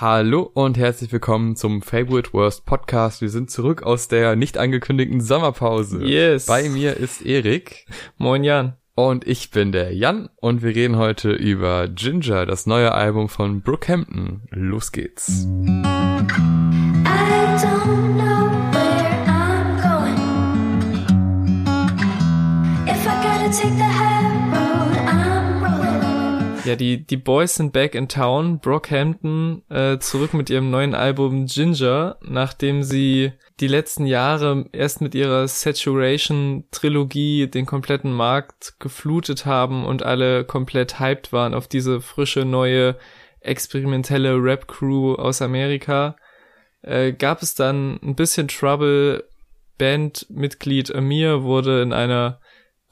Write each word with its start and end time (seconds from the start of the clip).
Hallo 0.00 0.50
und 0.54 0.76
herzlich 0.76 1.12
willkommen 1.12 1.54
zum 1.54 1.80
Favorite 1.80 2.32
Worst 2.32 2.66
Podcast. 2.66 3.20
Wir 3.20 3.30
sind 3.30 3.48
zurück 3.48 3.84
aus 3.84 4.08
der 4.08 4.34
nicht 4.34 4.58
angekündigten 4.58 5.20
Sommerpause. 5.20 6.04
Yes. 6.04 6.46
Bei 6.46 6.68
mir 6.68 6.96
ist 6.96 7.24
Erik. 7.24 7.86
Moin 8.18 8.42
Jan. 8.42 8.74
Und 8.96 9.24
ich 9.24 9.52
bin 9.52 9.70
der 9.70 9.94
Jan 9.94 10.30
und 10.36 10.62
wir 10.62 10.74
reden 10.74 10.96
heute 10.96 11.30
über 11.30 11.86
Ginger, 11.86 12.44
das 12.44 12.66
neue 12.66 12.92
Album 12.92 13.28
von 13.28 13.60
Brookhampton. 13.60 14.42
Los 14.50 14.90
geht's. 14.90 15.46
Ja, 26.64 26.76
die, 26.76 27.06
die 27.06 27.16
Boys 27.16 27.56
sind 27.56 27.72
back 27.72 27.94
in 27.94 28.08
town. 28.08 28.58
Brockhampton 28.58 29.62
äh, 29.68 29.98
zurück 29.98 30.34
mit 30.34 30.50
ihrem 30.50 30.70
neuen 30.70 30.94
Album 30.94 31.46
Ginger, 31.46 32.18
nachdem 32.22 32.82
sie 32.82 33.32
die 33.60 33.68
letzten 33.68 34.06
Jahre 34.06 34.66
erst 34.72 35.00
mit 35.00 35.14
ihrer 35.14 35.46
Saturation-Trilogie 35.46 37.48
den 37.48 37.66
kompletten 37.66 38.12
Markt 38.12 38.74
geflutet 38.80 39.46
haben 39.46 39.84
und 39.84 40.02
alle 40.02 40.44
komplett 40.44 40.98
hyped 40.98 41.32
waren 41.32 41.54
auf 41.54 41.68
diese 41.68 42.00
frische, 42.00 42.44
neue, 42.44 42.96
experimentelle 43.40 44.42
Rap-Crew 44.42 45.14
aus 45.14 45.42
Amerika, 45.42 46.16
äh, 46.82 47.12
gab 47.12 47.42
es 47.42 47.54
dann 47.54 48.00
ein 48.02 48.16
bisschen 48.16 48.48
Trouble. 48.48 49.24
Bandmitglied 49.76 50.94
Amir 50.94 51.42
wurde 51.42 51.82
in 51.82 51.92
einer 51.92 52.40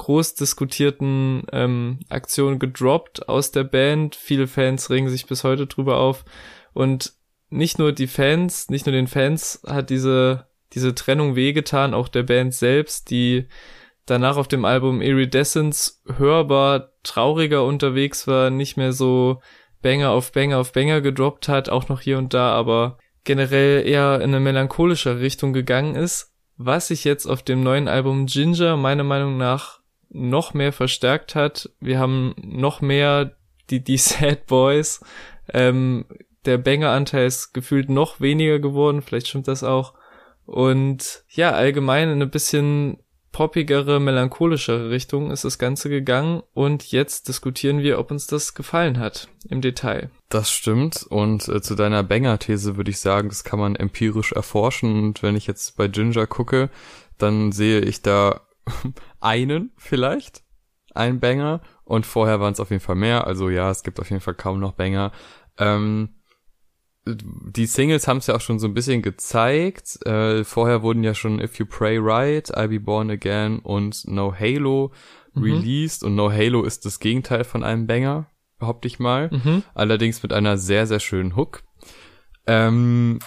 groß 0.02 0.34
diskutierten 0.34 1.44
ähm, 1.52 2.00
Aktion 2.08 2.58
gedroppt 2.58 3.28
aus 3.28 3.52
der 3.52 3.62
Band. 3.62 4.16
Viele 4.16 4.48
Fans 4.48 4.90
regen 4.90 5.08
sich 5.08 5.26
bis 5.26 5.44
heute 5.44 5.68
drüber 5.68 5.98
auf. 5.98 6.24
Und 6.72 7.12
nicht 7.50 7.78
nur 7.78 7.92
die 7.92 8.08
Fans, 8.08 8.68
nicht 8.68 8.84
nur 8.84 8.92
den 8.92 9.06
Fans 9.06 9.62
hat 9.64 9.90
diese, 9.90 10.48
diese 10.72 10.96
Trennung 10.96 11.36
wehgetan, 11.36 11.94
auch 11.94 12.08
der 12.08 12.24
Band 12.24 12.52
selbst, 12.52 13.10
die 13.10 13.46
danach 14.04 14.38
auf 14.38 14.48
dem 14.48 14.64
Album 14.64 15.02
Iridescence 15.02 16.02
hörbar 16.16 16.90
trauriger 17.04 17.64
unterwegs 17.64 18.26
war, 18.26 18.50
nicht 18.50 18.76
mehr 18.76 18.92
so 18.92 19.40
Banger 19.82 20.10
auf 20.10 20.32
Banger 20.32 20.58
auf 20.58 20.72
Banger 20.72 21.00
gedroppt 21.00 21.48
hat, 21.48 21.68
auch 21.68 21.88
noch 21.88 22.00
hier 22.00 22.18
und 22.18 22.34
da, 22.34 22.50
aber 22.52 22.98
generell 23.22 23.86
eher 23.86 24.16
in 24.16 24.30
eine 24.30 24.40
melancholische 24.40 25.20
Richtung 25.20 25.52
gegangen 25.52 25.94
ist, 25.94 26.34
was 26.56 26.88
sich 26.88 27.04
jetzt 27.04 27.26
auf 27.26 27.44
dem 27.44 27.62
neuen 27.62 27.86
Album 27.86 28.26
Ginger 28.26 28.76
meiner 28.76 29.04
Meinung 29.04 29.36
nach 29.36 29.81
noch 30.12 30.54
mehr 30.54 30.72
verstärkt 30.72 31.34
hat. 31.34 31.70
Wir 31.80 31.98
haben 31.98 32.34
noch 32.42 32.80
mehr 32.80 33.36
die, 33.70 33.82
die 33.82 33.96
Sad 33.98 34.46
Boys. 34.46 35.00
Ähm, 35.52 36.04
der 36.44 36.58
Banger-Anteil 36.58 37.26
ist 37.26 37.52
gefühlt 37.52 37.88
noch 37.88 38.20
weniger 38.20 38.58
geworden, 38.58 39.02
vielleicht 39.02 39.28
stimmt 39.28 39.48
das 39.48 39.62
auch. 39.62 39.94
Und 40.44 41.24
ja, 41.28 41.52
allgemein 41.52 42.08
in 42.08 42.14
eine 42.14 42.26
bisschen 42.26 42.98
poppigere, 43.30 43.98
melancholischere 43.98 44.90
Richtung 44.90 45.30
ist 45.30 45.44
das 45.44 45.58
Ganze 45.58 45.88
gegangen 45.88 46.42
und 46.52 46.84
jetzt 46.92 47.28
diskutieren 47.28 47.78
wir, 47.78 47.98
ob 47.98 48.10
uns 48.10 48.26
das 48.26 48.54
gefallen 48.54 48.98
hat 48.98 49.28
im 49.48 49.62
Detail. 49.62 50.10
Das 50.28 50.50
stimmt 50.50 51.06
und 51.08 51.48
äh, 51.48 51.62
zu 51.62 51.74
deiner 51.74 52.02
Banger-These 52.02 52.76
würde 52.76 52.90
ich 52.90 53.00
sagen, 53.00 53.30
das 53.30 53.44
kann 53.44 53.58
man 53.58 53.74
empirisch 53.74 54.32
erforschen 54.32 55.02
und 55.02 55.22
wenn 55.22 55.36
ich 55.36 55.46
jetzt 55.46 55.76
bei 55.76 55.88
Ginger 55.88 56.26
gucke, 56.26 56.68
dann 57.16 57.52
sehe 57.52 57.80
ich 57.80 58.02
da 58.02 58.42
einen 59.20 59.72
vielleicht, 59.76 60.42
ein 60.94 61.20
Banger 61.20 61.60
und 61.84 62.06
vorher 62.06 62.40
waren 62.40 62.52
es 62.52 62.60
auf 62.60 62.70
jeden 62.70 62.82
Fall 62.82 62.96
mehr. 62.96 63.26
Also 63.26 63.48
ja, 63.48 63.70
es 63.70 63.82
gibt 63.82 64.00
auf 64.00 64.10
jeden 64.10 64.20
Fall 64.20 64.34
kaum 64.34 64.60
noch 64.60 64.72
Banger. 64.72 65.12
Ähm, 65.58 66.10
die 67.04 67.66
Singles 67.66 68.06
haben 68.06 68.18
es 68.18 68.28
ja 68.28 68.36
auch 68.36 68.40
schon 68.40 68.60
so 68.60 68.68
ein 68.68 68.74
bisschen 68.74 69.02
gezeigt. 69.02 70.04
Äh, 70.06 70.44
vorher 70.44 70.82
wurden 70.82 71.02
ja 71.02 71.14
schon 71.14 71.40
If 71.40 71.58
You 71.58 71.66
Pray 71.66 71.98
Right, 72.00 72.56
I'll 72.56 72.68
Be 72.68 72.78
Born 72.78 73.10
Again 73.10 73.58
und 73.58 74.06
No 74.06 74.32
Halo 74.38 74.92
mhm. 75.34 75.42
released. 75.42 76.04
Und 76.04 76.14
No 76.14 76.30
Halo 76.30 76.62
ist 76.62 76.84
das 76.84 77.00
Gegenteil 77.00 77.44
von 77.44 77.64
einem 77.64 77.86
Banger, 77.86 78.26
behaupte 78.58 78.86
ich 78.86 79.00
mal. 79.00 79.30
Mhm. 79.32 79.64
Allerdings 79.74 80.22
mit 80.22 80.32
einer 80.32 80.58
sehr, 80.58 80.86
sehr 80.86 81.00
schönen 81.00 81.34
Hook. 81.34 81.64
Ähm, 82.46 83.18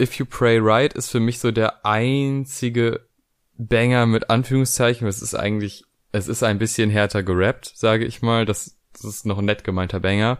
If 0.00 0.14
You 0.14 0.24
Pray 0.24 0.58
Right 0.58 0.94
ist 0.94 1.10
für 1.10 1.20
mich 1.20 1.38
so 1.38 1.50
der 1.50 1.84
einzige 1.84 3.07
Banger 3.58 4.06
mit 4.06 4.30
Anführungszeichen. 4.30 5.06
Es 5.06 5.20
ist 5.20 5.34
eigentlich, 5.34 5.84
es 6.12 6.28
ist 6.28 6.42
ein 6.42 6.58
bisschen 6.58 6.90
härter 6.90 7.22
gerappt, 7.22 7.72
sage 7.74 8.06
ich 8.06 8.22
mal. 8.22 8.46
Das, 8.46 8.78
das 8.92 9.04
ist 9.04 9.26
noch 9.26 9.38
ein 9.38 9.44
nett 9.44 9.64
gemeinter 9.64 10.00
Banger. 10.00 10.38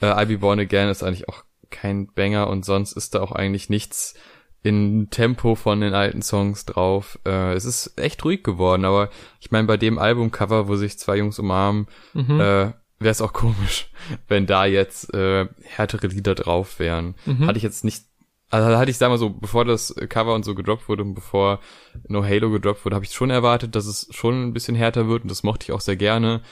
Äh, 0.00 0.22
I 0.22 0.26
Be 0.26 0.38
Born 0.38 0.60
Again 0.60 0.88
ist 0.88 1.02
eigentlich 1.02 1.28
auch 1.28 1.44
kein 1.70 2.12
Banger 2.12 2.48
und 2.48 2.64
sonst 2.64 2.92
ist 2.92 3.14
da 3.14 3.20
auch 3.20 3.32
eigentlich 3.32 3.68
nichts 3.68 4.14
in 4.62 5.08
Tempo 5.10 5.54
von 5.54 5.80
den 5.80 5.94
alten 5.94 6.22
Songs 6.22 6.66
drauf. 6.66 7.18
Äh, 7.26 7.54
es 7.54 7.64
ist 7.64 7.98
echt 7.98 8.24
ruhig 8.24 8.42
geworden, 8.42 8.84
aber 8.84 9.10
ich 9.40 9.50
meine, 9.50 9.66
bei 9.66 9.76
dem 9.76 9.98
Albumcover, 9.98 10.68
wo 10.68 10.76
sich 10.76 10.98
zwei 10.98 11.16
Jungs 11.16 11.38
umarmen, 11.38 11.86
mhm. 12.12 12.40
äh, 12.40 12.72
wäre 12.98 13.12
es 13.12 13.22
auch 13.22 13.32
komisch, 13.32 13.90
wenn 14.28 14.46
da 14.46 14.66
jetzt 14.66 15.12
äh, 15.14 15.48
härtere 15.62 16.08
Lieder 16.08 16.34
drauf 16.34 16.78
wären. 16.78 17.14
Mhm. 17.24 17.46
Hatte 17.46 17.56
ich 17.56 17.62
jetzt 17.62 17.84
nicht 17.84 18.04
also 18.50 18.68
da 18.68 18.78
hatte 18.78 18.90
ich, 18.90 18.98
sag 18.98 19.08
mal 19.08 19.18
so, 19.18 19.30
bevor 19.30 19.64
das 19.64 19.94
Cover 20.08 20.34
und 20.34 20.44
so 20.44 20.54
gedroppt 20.54 20.88
wurde 20.88 21.02
und 21.02 21.14
bevor 21.14 21.60
No 22.08 22.24
Halo 22.24 22.50
gedroppt 22.50 22.84
wurde, 22.84 22.96
habe 22.96 23.04
ich 23.04 23.12
schon 23.12 23.30
erwartet, 23.30 23.76
dass 23.76 23.86
es 23.86 24.08
schon 24.10 24.48
ein 24.48 24.52
bisschen 24.52 24.74
härter 24.74 25.08
wird 25.08 25.22
und 25.22 25.30
das 25.30 25.44
mochte 25.44 25.64
ich 25.64 25.72
auch 25.72 25.80
sehr 25.80 25.96
gerne. 25.96 26.42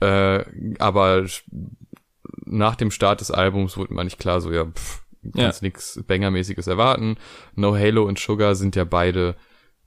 Äh, 0.00 0.44
aber 0.78 1.24
nach 2.44 2.76
dem 2.76 2.90
Start 2.90 3.20
des 3.20 3.30
Albums 3.30 3.76
wurde 3.76 3.94
man 3.94 4.06
nicht 4.06 4.18
klar, 4.18 4.40
so 4.40 4.52
ja, 4.52 4.66
pff, 4.66 5.04
kannst 5.34 5.62
ja. 5.62 5.66
nichts 5.66 6.02
Bangermäßiges 6.06 6.66
erwarten. 6.66 7.16
No 7.54 7.76
Halo 7.76 8.04
und 8.04 8.18
Sugar 8.18 8.54
sind 8.54 8.76
ja 8.76 8.84
beide 8.84 9.36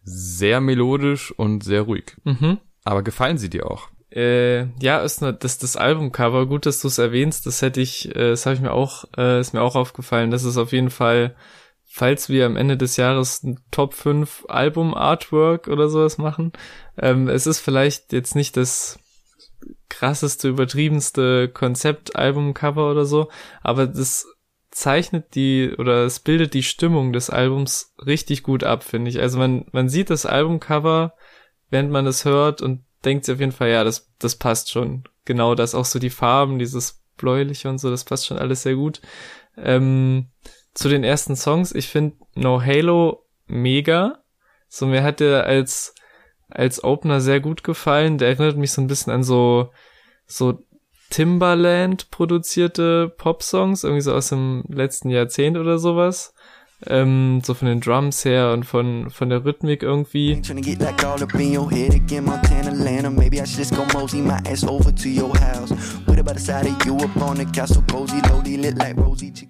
sehr 0.04 0.62
melodisch 0.62 1.32
und 1.32 1.64
sehr 1.64 1.84
ruhig. 1.84 2.16
Mhm. 2.24 2.60
Aber 2.86 3.04
gefallen 3.04 3.38
sie 3.38 3.50
dir 3.50 3.70
auch? 3.70 3.90
Äh, 4.12 4.66
ja, 4.82 5.00
ist 5.00 5.22
ne, 5.22 5.34
das 5.34 5.58
das 5.58 5.76
Albumcover. 5.76 6.48
Gut, 6.48 6.66
dass 6.66 6.82
du 6.82 6.88
es 6.88 6.98
erwähnst. 6.98 7.46
Das 7.46 7.62
hätte 7.62 7.82
ich, 7.82 8.16
äh, 8.16 8.30
das 8.30 8.46
habe 8.46 8.56
ich 8.56 8.62
mir 8.62 8.72
auch, 8.72 9.06
äh, 9.18 9.40
ist 9.40 9.54
mir 9.54 9.62
auch 9.62 9.76
aufgefallen. 9.76 10.32
Das 10.32 10.44
ist 10.44 10.58
auf 10.58 10.72
jeden 10.72 10.90
Fall, 10.90 11.36
falls 11.86 12.30
wir 12.30 12.46
am 12.46 12.58
Ende 12.58 12.78
des 12.78 12.98
Jahres 12.98 13.44
ein 13.44 13.60
Top 13.72 13.94
5 13.94 14.46
Album 14.48 14.94
Artwork 14.94 15.68
oder 15.68 15.90
sowas 15.90 16.18
machen. 16.18 16.54
Ähm, 16.98 17.28
es 17.28 17.48
ist 17.48 17.60
vielleicht 17.60 18.14
jetzt 18.14 18.36
nicht 18.36 18.58
das 18.58 19.00
krasseste, 19.90 20.48
übertriebenste 20.48 21.50
Konzept-Albumcover 21.50 22.90
oder 22.90 23.06
so, 23.06 23.30
aber 23.62 23.88
das 23.88 24.28
zeichnet 24.72 25.36
die 25.36 25.74
oder 25.78 26.06
es 26.06 26.20
bildet 26.20 26.54
die 26.54 26.64
Stimmung 26.64 27.12
des 27.12 27.30
Albums 27.30 27.94
richtig 28.06 28.44
gut 28.44 28.64
ab, 28.64 28.84
finde 28.84 29.10
ich. 29.10 29.20
Also 29.20 29.38
man, 29.38 29.66
man 29.72 29.90
sieht 29.90 30.10
das 30.10 30.26
Albumcover, 30.26 31.14
während 31.70 31.92
man 31.92 32.06
es 32.08 32.24
hört 32.24 32.62
und 32.62 32.84
denkt 33.06 33.26
sie 33.26 33.34
auf 33.34 33.40
jeden 33.40 33.52
Fall, 33.52 33.70
ja, 33.70 33.84
das, 33.84 34.10
das 34.20 34.36
passt 34.36 34.72
schon. 34.72 35.04
Genau 35.26 35.56
das, 35.56 35.76
auch 35.76 35.86
so 35.86 36.00
die 36.00 36.10
Farben, 36.10 36.60
dieses 36.60 37.02
bläuliche 37.18 37.70
und 37.70 37.78
so, 37.78 37.90
das 37.90 38.04
passt 38.04 38.26
schon 38.26 38.38
alles 38.38 38.64
sehr 38.64 38.76
gut. 38.76 39.02
Ähm, 39.58 40.28
zu 40.74 40.90
den 40.90 41.04
ersten 41.04 41.36
Songs, 41.36 41.74
ich 41.74 41.88
finde 41.88 42.18
No 42.36 42.62
Halo 42.62 43.26
mega. 43.48 44.24
So, 44.68 44.86
mir 44.86 45.04
hat 45.04 45.20
der 45.20 45.46
als, 45.46 45.94
als 46.48 46.84
Opener 46.84 47.22
sehr 47.22 47.40
gut 47.40 47.64
gefallen. 47.64 48.18
Der 48.18 48.30
erinnert 48.30 48.58
mich 48.58 48.72
so 48.72 48.82
ein 48.82 48.88
bisschen 48.88 49.12
an 49.12 49.24
so, 49.24 49.72
so 50.26 50.64
Timbaland 51.10 52.12
produzierte 52.12 53.10
Pop-Songs, 53.10 53.84
irgendwie 53.84 54.02
so 54.02 54.14
aus 54.14 54.30
dem 54.30 54.64
letzten 54.70 55.10
Jahrzehnt 55.10 55.58
oder 55.58 55.80
sowas 55.80 56.34
ähm, 56.88 57.42
so 57.44 57.54
von 57.54 57.68
den 57.68 57.82
Drums 57.82 58.24
her 58.24 58.52
und 58.54 58.64
von, 58.64 59.10
von 59.10 59.30
der 59.30 59.44
Rhythmik 59.44 59.84
irgendwie. 59.84 60.34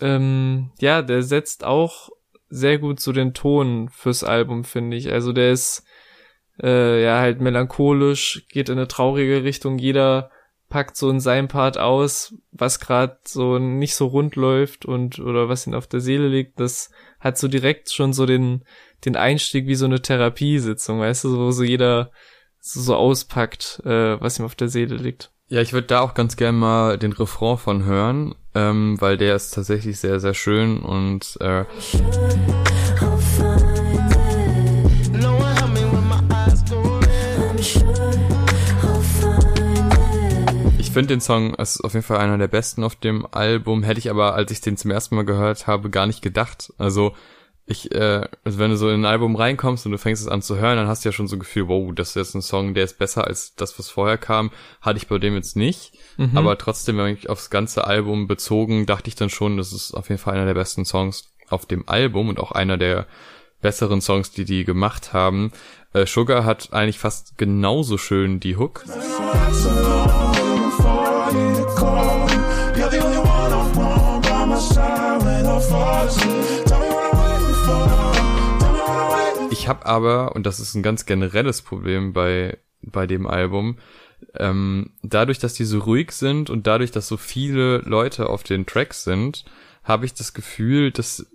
Ähm, 0.01 0.71
ja, 0.79 1.01
der 1.01 1.23
setzt 1.23 1.63
auch 1.63 2.09
sehr 2.49 2.79
gut 2.79 2.99
zu 2.99 3.13
den 3.13 3.33
Ton 3.33 3.89
fürs 3.89 4.23
Album, 4.23 4.63
finde 4.63 4.97
ich. 4.97 5.11
Also 5.11 5.33
der 5.33 5.51
ist 5.51 5.83
äh, 6.61 7.03
ja 7.03 7.19
halt 7.19 7.41
melancholisch, 7.41 8.45
geht 8.49 8.69
in 8.69 8.77
eine 8.77 8.87
traurige 8.87 9.43
Richtung. 9.43 9.77
Jeder 9.77 10.31
packt 10.67 10.95
so 10.97 11.09
in 11.09 11.19
seinem 11.19 11.47
Part 11.47 11.77
aus, 11.77 12.35
was 12.51 12.79
gerade 12.79 13.17
so 13.23 13.57
nicht 13.59 13.95
so 13.95 14.07
rund 14.07 14.35
läuft 14.35 14.85
und 14.85 15.19
oder 15.19 15.49
was 15.49 15.65
ihn 15.67 15.73
auf 15.75 15.87
der 15.87 15.99
Seele 15.99 16.27
liegt. 16.27 16.59
Das 16.59 16.91
hat 17.19 17.37
so 17.37 17.47
direkt 17.47 17.91
schon 17.91 18.13
so 18.13 18.25
den 18.25 18.63
den 19.05 19.15
Einstieg 19.15 19.67
wie 19.67 19.75
so 19.75 19.85
eine 19.85 20.01
Therapiesitzung, 20.01 20.99
weißt 20.99 21.23
du, 21.23 21.37
wo 21.37 21.51
so 21.51 21.63
jeder 21.63 22.11
so, 22.59 22.81
so 22.81 22.95
auspackt, 22.95 23.81
äh, 23.85 24.19
was 24.19 24.39
ihm 24.39 24.45
auf 24.45 24.55
der 24.55 24.67
Seele 24.67 24.95
liegt. 24.95 25.31
Ja, 25.47 25.61
ich 25.61 25.73
würde 25.73 25.87
da 25.87 26.01
auch 26.01 26.13
ganz 26.13 26.35
gern 26.35 26.55
mal 26.55 26.97
den 26.97 27.13
Refrain 27.13 27.57
von 27.57 27.83
hören, 27.83 28.35
ähm, 28.53 28.97
weil 28.99 29.17
der 29.17 29.35
ist 29.35 29.51
tatsächlich 29.51 29.99
sehr, 29.99 30.19
sehr 30.19 30.33
schön 30.33 30.79
und 30.79 31.37
äh, 31.41 31.65
ich 40.89 40.93
finde 40.93 41.13
den 41.13 41.21
Song, 41.21 41.53
es 41.59 41.75
ist 41.75 41.81
auf 41.81 41.93
jeden 41.93 42.05
Fall 42.05 42.17
einer 42.17 42.39
der 42.39 42.47
besten 42.47 42.83
auf 42.83 42.95
dem 42.95 43.27
Album, 43.29 43.83
hätte 43.83 43.99
ich 43.99 44.09
aber, 44.09 44.33
als 44.33 44.51
ich 44.51 44.59
den 44.59 44.75
zum 44.75 44.89
ersten 44.89 45.15
Mal 45.15 45.23
gehört 45.23 45.67
habe, 45.67 45.91
gar 45.91 46.07
nicht 46.07 46.23
gedacht. 46.23 46.73
Also 46.79 47.13
ich, 47.67 47.93
äh, 47.93 48.27
also 48.43 48.57
wenn 48.57 48.71
du 48.71 48.75
so 48.75 48.89
in 48.89 49.01
ein 49.01 49.05
Album 49.05 49.35
reinkommst 49.35 49.85
und 49.85 49.91
du 49.91 49.99
fängst 49.99 50.23
es 50.23 50.27
an 50.27 50.41
zu 50.41 50.57
hören, 50.57 50.77
dann 50.77 50.87
hast 50.87 51.05
du 51.05 51.09
ja 51.09 51.13
schon 51.13 51.27
so 51.27 51.35
ein 51.35 51.41
Gefühl, 51.41 51.67
wow, 51.67 51.93
das 51.93 52.09
ist 52.09 52.15
jetzt 52.15 52.33
ein 52.33 52.41
Song, 52.41 52.73
der 52.73 52.85
ist 52.85 52.97
besser 52.97 53.27
als 53.27 53.53
das, 53.53 53.77
was 53.77 53.87
vorher 53.87 54.17
kam. 54.17 54.49
Hatte 54.81 54.97
ich 54.97 55.07
bei 55.07 55.19
dem 55.19 55.35
jetzt 55.35 55.55
nicht. 55.55 55.93
Mhm. 56.17 56.35
Aber 56.35 56.57
trotzdem, 56.57 56.97
wenn 56.97 57.13
ich 57.13 57.29
aufs 57.29 57.51
ganze 57.51 57.85
Album 57.85 58.27
bezogen, 58.27 58.87
dachte 58.87 59.09
ich 59.09 59.15
dann 59.15 59.29
schon, 59.29 59.57
das 59.57 59.71
ist 59.71 59.93
auf 59.93 60.09
jeden 60.09 60.19
Fall 60.19 60.33
einer 60.33 60.47
der 60.47 60.55
besten 60.55 60.85
Songs 60.85 61.29
auf 61.49 61.67
dem 61.67 61.87
Album 61.87 62.29
und 62.29 62.39
auch 62.39 62.51
einer 62.51 62.77
der 62.77 63.05
besseren 63.61 64.01
Songs, 64.01 64.31
die 64.31 64.45
die 64.45 64.65
gemacht 64.65 65.13
haben. 65.13 65.51
Äh, 65.93 66.07
Sugar 66.07 66.45
hat 66.45 66.73
eigentlich 66.73 66.97
fast 66.97 67.37
genauso 67.37 67.99
schön 67.99 68.39
die 68.39 68.57
Hook. 68.57 68.85
Habe 79.69 79.85
aber, 79.85 80.35
und 80.35 80.45
das 80.45 80.59
ist 80.59 80.75
ein 80.75 80.83
ganz 80.83 81.05
generelles 81.05 81.61
Problem 81.61 82.11
bei, 82.11 82.57
bei 82.81 83.07
dem 83.07 83.25
Album, 83.25 83.77
ähm, 84.35 84.91
dadurch, 85.01 85.39
dass 85.39 85.53
die 85.53 85.63
so 85.63 85.79
ruhig 85.79 86.11
sind 86.11 86.49
und 86.49 86.67
dadurch, 86.67 86.91
dass 86.91 87.07
so 87.07 87.15
viele 87.15 87.77
Leute 87.79 88.27
auf 88.29 88.43
den 88.43 88.65
Tracks 88.65 89.05
sind, 89.05 89.45
habe 89.83 90.05
ich 90.05 90.13
das 90.13 90.33
Gefühl, 90.33 90.91
dass 90.91 91.25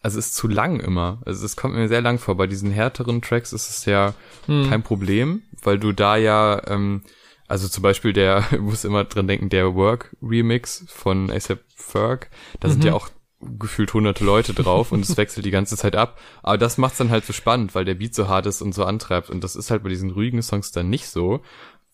also 0.00 0.20
es 0.20 0.28
ist 0.28 0.36
zu 0.36 0.46
lang 0.46 0.78
immer. 0.78 1.20
Also 1.24 1.44
es 1.44 1.56
kommt 1.56 1.74
mir 1.74 1.88
sehr 1.88 2.00
lang 2.00 2.18
vor. 2.18 2.36
Bei 2.36 2.46
diesen 2.46 2.70
härteren 2.70 3.20
Tracks 3.20 3.52
ist 3.52 3.68
es 3.68 3.84
ja 3.84 4.14
hm. 4.46 4.68
kein 4.68 4.82
Problem, 4.84 5.42
weil 5.62 5.78
du 5.78 5.92
da 5.92 6.16
ja, 6.16 6.62
ähm, 6.68 7.02
also 7.48 7.68
zum 7.68 7.82
Beispiel 7.82 8.12
der, 8.12 8.44
muss 8.60 8.84
immer 8.84 9.04
dran 9.04 9.26
denken, 9.26 9.48
der 9.48 9.74
Work 9.74 10.16
Remix 10.22 10.84
von 10.88 11.30
ASAP 11.30 11.60
Ferg, 11.74 12.30
da 12.60 12.68
mhm. 12.68 12.72
sind 12.72 12.84
ja 12.84 12.94
auch 12.94 13.08
gefühlt 13.40 13.94
hunderte 13.94 14.24
Leute 14.24 14.52
drauf 14.52 14.90
und 14.90 15.04
es 15.04 15.16
wechselt 15.16 15.46
die 15.46 15.50
ganze 15.50 15.76
Zeit 15.76 15.94
ab. 15.94 16.18
Aber 16.42 16.58
das 16.58 16.78
macht's 16.78 16.98
dann 16.98 17.10
halt 17.10 17.24
so 17.24 17.32
spannend, 17.32 17.74
weil 17.74 17.84
der 17.84 17.94
Beat 17.94 18.14
so 18.14 18.28
hart 18.28 18.46
ist 18.46 18.62
und 18.62 18.74
so 18.74 18.84
antreibt. 18.84 19.30
Und 19.30 19.44
das 19.44 19.56
ist 19.56 19.70
halt 19.70 19.82
bei 19.82 19.88
diesen 19.88 20.10
ruhigen 20.10 20.42
Songs 20.42 20.72
dann 20.72 20.90
nicht 20.90 21.08
so. 21.08 21.42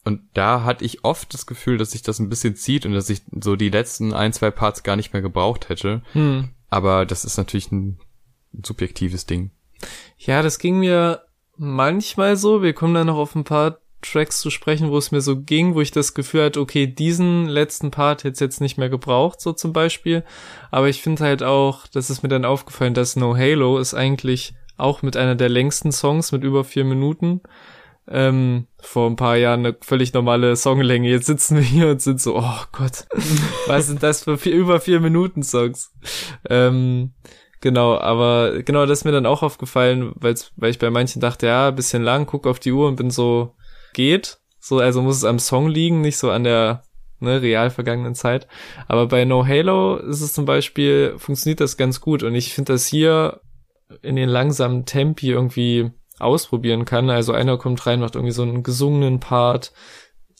Und 0.05 0.23
da 0.35 0.64
hatte 0.64 0.85
ich 0.85 1.05
oft 1.05 1.32
das 1.32 1.46
Gefühl, 1.46 1.79
dass 1.79 1.93
sich 1.93 2.02
das 2.02 2.19
ein 2.19 2.29
bisschen 2.29 2.56
zieht 2.56 2.85
und 2.87 2.93
dass 2.93 3.11
ich 3.11 3.23
so 3.41 3.56
die 3.56 3.70
letzten 3.70 4.12
ein, 4.12 4.32
zwei 4.32 4.50
Parts 4.50 4.82
gar 4.82 4.96
nicht 4.96 5.12
mehr 5.12 5.23
gebraucht 5.23 5.69
hätte. 5.69 6.02
Hm. 6.12 6.50
Aber 6.69 7.06
das 7.06 7.25
ist 7.25 7.37
natürlich 7.37 7.73
ein 7.73 7.99
subjektives 8.62 9.26
Ding. 9.26 9.50
Ja, 10.19 10.43
das 10.43 10.58
ging 10.58 10.79
mir 10.79 11.23
manchmal 11.56 12.37
so. 12.37 12.62
Wir 12.62 12.73
kommen 12.73 12.94
da 12.94 13.05
noch 13.05 13.17
auf 13.17 13.35
ein 13.35 13.44
paar 13.44 13.79
Tracks 14.04 14.40
zu 14.40 14.50
sprechen, 14.50 14.90
wo 14.90 14.98
es 14.98 15.10
mir 15.10 15.20
so 15.20 15.40
ging, 15.40 15.74
wo 15.74 15.80
ich 15.80 15.90
das 15.90 16.14
Gefühl 16.14 16.44
hatte, 16.44 16.60
okay, 16.60 16.86
diesen 16.86 17.46
letzten 17.46 17.90
Part 17.90 18.24
hätte 18.24 18.44
jetzt 18.44 18.60
nicht 18.60 18.78
mehr 18.78 18.88
gebraucht, 18.88 19.40
so 19.40 19.52
zum 19.52 19.72
Beispiel. 19.72 20.24
Aber 20.70 20.88
ich 20.88 21.02
finde 21.02 21.24
halt 21.24 21.42
auch, 21.42 21.86
das 21.86 22.10
ist 22.10 22.22
mir 22.22 22.28
dann 22.28 22.44
aufgefallen, 22.44 22.94
dass 22.94 23.16
No 23.16 23.36
Halo 23.36 23.78
ist 23.78 23.94
eigentlich 23.94 24.54
auch 24.76 25.02
mit 25.02 25.16
einer 25.16 25.34
der 25.34 25.48
längsten 25.48 25.92
Songs 25.92 26.32
mit 26.32 26.44
über 26.44 26.64
vier 26.64 26.84
Minuten. 26.84 27.40
Ähm, 28.06 28.66
vor 28.80 29.08
ein 29.08 29.16
paar 29.16 29.36
Jahren 29.36 29.64
eine 29.64 29.76
völlig 29.80 30.12
normale 30.12 30.56
Songlänge. 30.56 31.08
Jetzt 31.08 31.26
sitzen 31.26 31.56
wir 31.56 31.64
hier 31.64 31.88
und 31.88 32.02
sind 32.02 32.20
so, 32.20 32.36
oh 32.36 32.60
Gott, 32.72 33.06
was 33.66 33.86
sind 33.86 34.02
das 34.02 34.24
für 34.24 34.36
vier, 34.36 34.54
über 34.54 34.80
vier 34.80 35.00
Minuten 35.00 35.42
Songs? 35.42 35.92
Ähm, 36.48 37.12
Genau, 37.64 37.96
aber 37.96 38.62
genau, 38.62 38.84
das 38.84 38.98
ist 38.98 39.04
mir 39.06 39.12
dann 39.12 39.24
auch 39.24 39.42
aufgefallen, 39.42 40.12
weil 40.16 40.34
ich 40.68 40.78
bei 40.78 40.90
manchen 40.90 41.22
dachte, 41.22 41.46
ja, 41.46 41.70
bisschen 41.70 42.02
lang, 42.02 42.26
guck 42.26 42.46
auf 42.46 42.58
die 42.58 42.72
Uhr 42.72 42.86
und 42.86 42.96
bin 42.96 43.10
so, 43.10 43.54
geht. 43.94 44.38
So, 44.61 44.79
also 44.79 45.02
muss 45.02 45.17
es 45.17 45.25
am 45.25 45.38
Song 45.38 45.69
liegen, 45.69 46.00
nicht 46.00 46.17
so 46.17 46.31
an 46.31 46.44
der 46.44 46.85
ne, 47.20 47.43
real 47.43 47.70
vergangenen 47.70 48.14
Zeit. 48.14 48.46
Aber 48.88 49.06
bei 49.06 49.25
No 49.25 49.46
Halo 49.46 49.96
ist 49.96 50.20
es 50.20 50.32
zum 50.32 50.44
Beispiel, 50.44 51.14
funktioniert 51.19 51.61
das 51.61 51.76
ganz 51.76 52.00
gut 52.00 52.23
und 52.23 52.35
ich 52.35 52.55
finde 52.55 52.73
das 52.73 52.87
hier 52.87 53.41
in 54.02 54.17
den 54.17 54.29
langsamen 54.29 54.87
Tempi 54.87 55.31
irgendwie 55.31 55.91
ausprobieren 56.19 56.85
kann. 56.85 57.11
Also 57.11 57.32
einer 57.32 57.58
kommt 57.58 57.85
rein, 57.87 58.00
macht 58.00 58.14
irgendwie 58.14 58.32
so 58.32 58.43
einen 58.43 58.62
gesungenen 58.62 59.20
Part, 59.20 59.73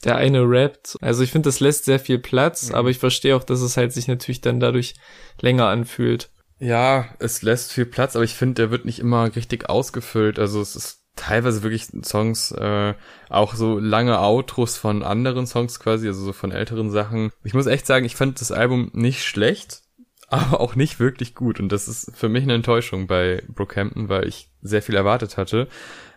der 0.05 0.17
eine 0.17 0.43
rappt. 0.43 0.97
Also 1.00 1.23
ich 1.23 1.33
finde, 1.33 1.49
das 1.49 1.61
lässt 1.61 1.85
sehr 1.85 1.99
viel 1.99 2.19
Platz, 2.19 2.69
mhm. 2.69 2.75
aber 2.75 2.91
ich 2.91 2.99
verstehe 2.99 3.37
auch, 3.37 3.45
dass 3.45 3.61
es 3.61 3.77
halt 3.77 3.93
sich 3.93 4.09
natürlich 4.09 4.41
dann 4.41 4.61
dadurch 4.61 4.95
länger 5.41 5.67
anfühlt. 5.67 6.31
Ja, 6.59 7.09
es 7.19 7.43
lässt 7.43 7.73
viel 7.73 7.87
Platz, 7.87 8.15
aber 8.15 8.25
ich 8.25 8.35
finde, 8.35 8.55
der 8.55 8.71
wird 8.71 8.85
nicht 8.85 9.00
immer 9.00 9.35
richtig 9.35 9.69
ausgefüllt. 9.69 10.39
Also 10.39 10.61
es 10.61 10.77
ist 10.77 11.04
teilweise 11.16 11.62
wirklich 11.62 11.87
Songs, 12.05 12.52
äh, 12.52 12.94
auch 13.28 13.55
so 13.55 13.78
lange 13.78 14.19
Outros 14.19 14.76
von 14.76 15.02
anderen 15.02 15.46
Songs 15.46 15.78
quasi, 15.78 16.06
also 16.08 16.25
so 16.25 16.32
von 16.32 16.50
älteren 16.52 16.90
Sachen. 16.90 17.31
Ich 17.44 17.55
muss 17.55 17.66
echt 17.66 17.87
sagen, 17.87 18.05
ich 18.05 18.16
fand 18.16 18.40
das 18.40 18.52
Album 18.52 18.90
nicht 18.93 19.25
schlecht, 19.25 19.82
aber 20.28 20.61
auch 20.61 20.75
nicht 20.75 20.99
wirklich 20.99 21.34
gut. 21.34 21.61
Und 21.61 21.70
das 21.70 21.88
ist 21.88 22.16
für 22.16 22.28
mich 22.28 22.43
eine 22.43 22.55
Enttäuschung 22.55 23.06
bei 23.06 23.43
Brookhampton, 23.49 24.08
weil 24.08 24.26
ich 24.26 24.50
sehr 24.62 24.82
viel 24.82 24.96
erwartet 24.96 25.37
hatte. 25.37 25.69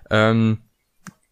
Ähm, 0.10 0.60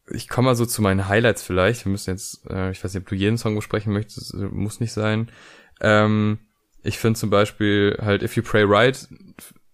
ich 0.08 0.30
komme 0.30 0.48
mal 0.48 0.56
so 0.56 0.66
zu 0.66 0.82
meinen 0.82 1.08
Highlights 1.08 1.42
vielleicht. 1.42 1.86
Wir 1.86 1.92
müssen 1.92 2.12
jetzt, 2.12 2.48
äh, 2.50 2.72
ich 2.72 2.84
weiß 2.84 2.94
nicht, 2.94 3.04
ob 3.04 3.10
du 3.10 3.16
jeden 3.16 3.40
Song 3.40 3.56
besprechen 3.56 3.92
möchtest, 3.92 4.36
muss 4.36 4.80
nicht 4.80 4.94
sein. 4.94 5.32
Ähm, 5.82 6.40
ich 6.84 7.00
finde 7.00 7.20
zum 7.20 7.32
Beispiel 7.32 7.98
halt 8.00 8.22
If 8.22 8.36
You 8.36 8.44
Pray 8.44 8.64
Right 8.64 9.08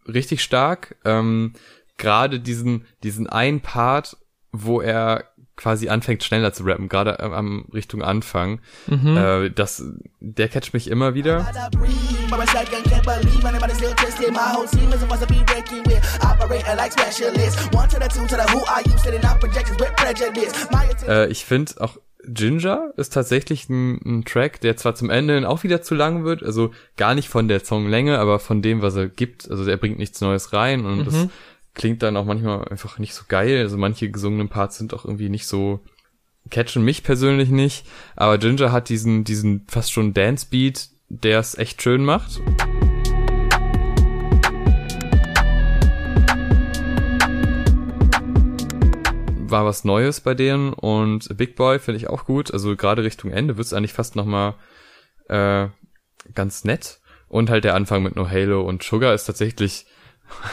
richtig 0.08 0.42
stark. 0.42 0.96
Ähm, 1.04 1.54
Gerade 2.02 2.40
diesen, 2.40 2.86
diesen 3.04 3.28
einen 3.28 3.62
Part, 3.62 4.18
wo 4.52 4.82
er 4.82 5.26
quasi 5.56 5.90
anfängt 5.90 6.24
schneller 6.24 6.52
zu 6.54 6.64
rappen, 6.64 6.90
gerade 6.90 7.20
am 7.20 7.66
Richtung 7.72 8.02
Anfang. 8.02 8.60
Mhm. 8.88 9.16
Äh, 9.16 9.50
das, 9.52 9.84
der 10.20 10.48
catcht 10.48 10.74
mich 10.74 10.90
immer 10.90 11.14
wieder. 11.14 11.38
Äh, 21.08 21.28
ich 21.32 21.46
finde 21.46 21.74
auch 21.80 21.98
Ginger 22.24 22.94
ist 22.98 23.14
tatsächlich 23.14 23.68
ein, 23.70 24.00
ein, 24.06 24.26
Track, 24.26 24.62
der 24.62 24.78
zwar 24.78 24.94
zum 24.94 25.10
Ende 25.10 25.48
auch 25.50 25.64
wieder 25.64 25.82
zu 25.82 25.96
lang 25.96 26.24
wird, 26.24 26.44
also 26.44 26.72
gar 26.96 27.16
nicht 27.16 27.30
von 27.30 27.48
der 27.48 27.62
Songlänge, 27.62 28.20
aber 28.20 28.40
von 28.40 28.62
dem, 28.62 28.82
was 28.84 28.96
er 28.96 29.08
gibt. 29.08 29.50
Also 29.50 29.68
er 29.70 29.78
bringt 29.78 29.98
nichts 29.98 30.22
Neues 30.22 30.54
rein 30.54 30.86
und 30.86 31.00
mhm. 31.00 31.06
das 31.06 31.28
klingt 31.74 32.04
dann 32.04 32.18
auch 32.18 32.26
manchmal 32.26 32.68
einfach 32.68 33.00
nicht 33.00 33.14
so 33.14 33.24
geil. 33.28 33.60
Also 33.60 33.78
manche 33.78 34.10
gesungenen 34.10 34.50
Parts 34.50 34.78
sind 34.78 34.94
auch 34.94 35.06
irgendwie 35.06 35.30
nicht 35.30 35.48
so 35.48 35.82
catchen 36.50 36.84
mich 36.84 37.04
persönlich 37.04 37.50
nicht, 37.50 37.86
aber 38.16 38.38
Ginger 38.38 38.72
hat 38.72 38.90
diesen 38.90 39.24
diesen 39.24 39.66
fast 39.68 39.92
schon 39.92 40.14
Dance 40.14 40.48
Beat, 40.50 40.90
der 41.10 41.40
es 41.40 41.58
echt 41.58 41.82
schön 41.82 42.04
macht. 42.04 42.42
war 49.52 49.66
was 49.66 49.84
Neues 49.84 50.22
bei 50.22 50.34
denen 50.34 50.74
und 50.74 51.38
Big 51.38 51.56
Boy 51.56 51.78
finde 51.78 51.98
ich 51.98 52.10
auch 52.10 52.26
gut. 52.26 52.52
Also 52.52 52.76
gerade 52.76 53.04
Richtung 53.04 53.32
Ende 53.32 53.58
wird's 53.58 53.74
eigentlich 53.74 53.94
fast 53.94 54.16
nochmal 54.16 54.56
äh, 55.28 55.68
ganz 56.34 56.64
nett. 56.64 57.00
Und 57.28 57.50
halt 57.50 57.64
der 57.64 57.76
Anfang 57.76 58.02
mit 58.04 58.16
No 58.16 58.30
Halo 58.30 58.62
und 58.62 58.84
Sugar 58.84 59.14
ist 59.14 59.26
tatsächlich 59.26 59.86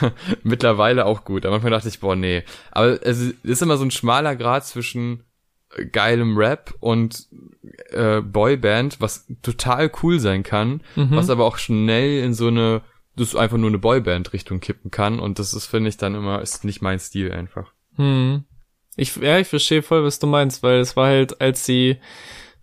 mittlerweile 0.42 1.06
auch 1.06 1.24
gut. 1.24 1.46
Am 1.46 1.52
Anfang 1.52 1.70
dachte 1.70 1.88
ich, 1.88 2.00
boah, 2.00 2.16
nee. 2.16 2.42
Aber 2.70 3.04
es 3.04 3.20
ist 3.42 3.62
immer 3.62 3.76
so 3.76 3.84
ein 3.84 3.90
schmaler 3.90 4.36
Grad 4.36 4.66
zwischen 4.66 5.24
geilem 5.92 6.36
Rap 6.36 6.74
und 6.80 7.26
äh, 7.90 8.20
Boyband, 8.20 9.00
was 9.00 9.26
total 9.42 9.90
cool 10.02 10.18
sein 10.18 10.42
kann, 10.42 10.82
mhm. 10.96 11.10
was 11.10 11.30
aber 11.30 11.44
auch 11.44 11.58
schnell 11.58 12.22
in 12.24 12.34
so 12.34 12.48
eine, 12.48 12.82
das 13.16 13.28
ist 13.28 13.36
einfach 13.36 13.58
nur 13.58 13.68
eine 13.68 13.78
Boyband-Richtung 13.78 14.60
kippen 14.60 14.90
kann 14.90 15.20
und 15.20 15.38
das 15.38 15.54
ist, 15.54 15.66
finde 15.66 15.90
ich, 15.90 15.96
dann 15.96 16.14
immer, 16.14 16.40
ist 16.40 16.64
nicht 16.64 16.80
mein 16.80 16.98
Stil 16.98 17.32
einfach. 17.32 17.72
Hm. 17.96 18.44
Ich, 18.96 19.16
ja, 19.16 19.38
ich 19.38 19.48
verstehe 19.48 19.82
voll, 19.82 20.04
was 20.04 20.18
du 20.18 20.26
meinst, 20.26 20.62
weil 20.62 20.80
es 20.80 20.96
war 20.96 21.06
halt, 21.08 21.40
als 21.40 21.64
sie 21.64 21.98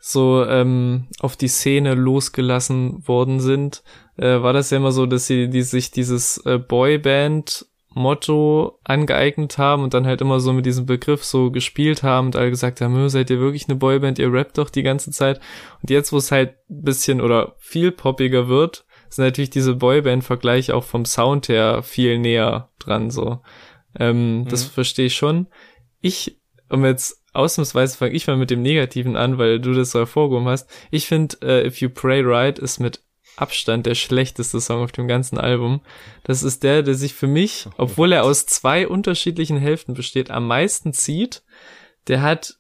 so 0.08 0.46
ähm, 0.46 1.08
auf 1.20 1.36
die 1.36 1.48
Szene 1.48 1.96
losgelassen 1.96 3.08
worden 3.08 3.40
sind, 3.40 3.82
äh, 4.18 4.40
war 4.42 4.54
das 4.54 4.70
ja 4.70 4.78
immer 4.78 4.92
so, 4.92 5.08
dass 5.08 5.26
sie 5.26 5.50
die, 5.50 5.64
sich 5.64 5.90
dieses 5.90 6.38
äh, 6.46 6.60
Boyband 6.60 7.66
Motto 7.90 8.78
angeeignet 8.84 9.58
haben 9.58 9.84
und 9.84 9.94
dann 9.94 10.06
halt 10.06 10.22
immer 10.22 10.40
so 10.40 10.54
mit 10.54 10.66
diesem 10.66 10.86
Begriff 10.86 11.24
so 11.24 11.50
gespielt 11.50 12.04
haben 12.04 12.28
und 12.28 12.36
alle 12.36 12.52
gesagt 12.52 12.82
haben, 12.82 13.10
seid 13.10 13.30
ihr 13.30 13.40
wirklich 13.40 13.68
eine 13.68 13.78
Boyband, 13.78 14.20
ihr 14.20 14.32
rappt 14.32 14.60
doch 14.60 14.70
die 14.70 14.84
ganze 14.84 15.10
Zeit. 15.10 15.40
Und 15.82 15.90
jetzt, 15.90 16.14
wo 16.14 16.18
es 16.18 16.32
halt 16.32 16.56
bisschen 16.68 17.20
oder 17.20 17.56
viel 17.58 17.92
poppiger 17.92 18.48
wird, 18.48 18.86
sind 19.10 19.26
natürlich 19.26 19.50
diese 19.50 19.76
Boyband-Vergleiche 19.76 20.76
auch 20.76 20.84
vom 20.84 21.06
Sound 21.06 21.48
her 21.48 21.82
viel 21.82 22.20
näher 22.20 22.70
dran, 22.80 23.10
so. 23.10 23.40
Ähm, 23.98 24.42
mhm. 24.42 24.48
Das 24.50 24.66
verstehe 24.66 25.08
ich 25.08 25.16
schon 25.16 25.48
ich, 26.06 26.40
um 26.70 26.86
jetzt 26.86 27.24
ausnahmsweise 27.36 27.98
fange 27.98 28.14
ich 28.14 28.28
mal 28.28 28.38
mit 28.38 28.50
dem 28.50 28.62
Negativen 28.62 29.16
an, 29.16 29.38
weil 29.38 29.60
du 29.60 29.74
das 29.74 29.92
so 29.92 30.00
hervorgehoben 30.00 30.48
hast. 30.48 30.70
Ich 30.92 31.08
finde, 31.08 31.38
uh, 31.44 31.68
If 31.68 31.82
You 31.82 31.90
Pray 31.90 32.22
Right 32.22 32.60
ist 32.60 32.80
mit 32.80 33.02
Abstand 33.38 33.86
der 33.86 33.96
schlechteste 33.96 34.62
Song 34.62 34.82
auf 34.82 34.92
dem 34.92 35.08
ganzen 35.08 35.38
Album. 35.38 35.82
Das 36.24 36.44
ist 36.44 36.64
der, 36.64 36.84
der 36.84 36.96
sich 36.96 37.14
für 37.14 37.28
mich, 37.28 37.68
obwohl 37.78 38.14
er 38.14 38.24
aus 38.24 38.46
zwei 38.46 38.88
unterschiedlichen 38.88 39.58
Hälften 39.58 39.94
besteht, 39.94 40.32
am 40.32 40.48
meisten 40.48 40.94
zieht. 40.94 41.44
Der 42.08 42.22
hat 42.22 42.56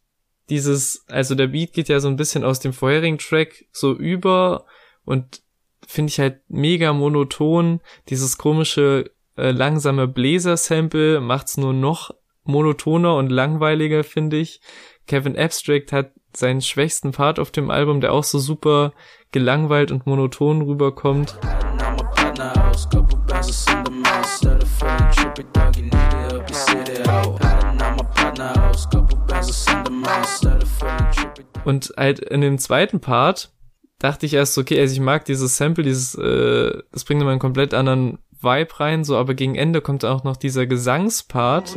dieses, 0.49 1.05
also 1.07 1.33
der 1.33 1.47
Beat 1.47 1.73
geht 1.73 1.89
ja 1.89 1.99
so 1.99 2.07
ein 2.07 2.17
bisschen 2.17 2.43
aus 2.43 2.59
dem 2.59 2.73
vorherigen 2.73 3.17
Track 3.17 3.65
so 3.71 3.93
über 3.93 4.65
und 5.05 5.41
finde 5.87 6.11
ich 6.11 6.19
halt 6.19 6.41
mega 6.49 6.93
monoton. 6.93 7.81
Dieses 8.09 8.37
komische 8.37 9.11
äh, 9.37 9.51
langsame 9.51 10.07
Bläser-Sample 10.07 11.21
macht's 11.21 11.57
nur 11.57 11.73
noch 11.73 12.11
monotoner 12.47 13.15
und 13.15 13.29
langweiliger, 13.29 14.03
finde 14.03 14.37
ich. 14.37 14.61
Kevin 15.07 15.37
Abstract 15.37 15.91
hat 15.91 16.11
seinen 16.35 16.61
schwächsten 16.61 17.11
Part 17.11 17.39
auf 17.39 17.51
dem 17.51 17.69
Album, 17.69 18.01
der 18.01 18.13
auch 18.13 18.23
so 18.23 18.39
super 18.39 18.93
gelangweilt 19.31 19.91
und 19.91 20.05
monoton 20.05 20.61
rüberkommt. 20.61 21.37
Und 31.65 31.93
halt 31.97 32.19
in 32.19 32.41
dem 32.41 32.57
zweiten 32.57 32.99
Part 32.99 33.51
dachte 33.99 34.25
ich 34.25 34.33
erst, 34.33 34.57
okay, 34.57 34.79
also 34.79 34.93
ich 34.93 34.99
mag 34.99 35.25
dieses 35.25 35.57
Sample, 35.57 35.83
dieses, 35.83 36.15
äh, 36.15 36.81
das 36.91 37.05
bringt 37.05 37.21
immer 37.21 37.31
einen 37.31 37.39
komplett 37.39 37.73
anderen 37.73 38.19
Vibe 38.45 38.79
rein, 38.79 39.03
so, 39.03 39.17
aber 39.17 39.33
gegen 39.33 39.55
Ende 39.55 39.81
kommt 39.81 40.05
auch 40.05 40.23
noch 40.23 40.37
dieser 40.37 40.67
Gesangspart. 40.67 41.75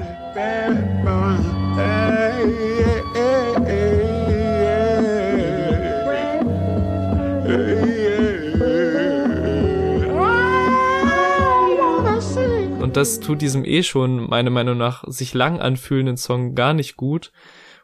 Und 12.80 12.96
das 12.96 13.20
tut 13.20 13.42
diesem 13.42 13.64
eh 13.64 13.82
schon, 13.82 14.28
meiner 14.28 14.50
Meinung 14.50 14.78
nach, 14.78 15.04
sich 15.08 15.34
lang 15.34 15.60
anfühlenden 15.60 16.16
Song 16.16 16.54
gar 16.54 16.74
nicht 16.74 16.96
gut. 16.96 17.32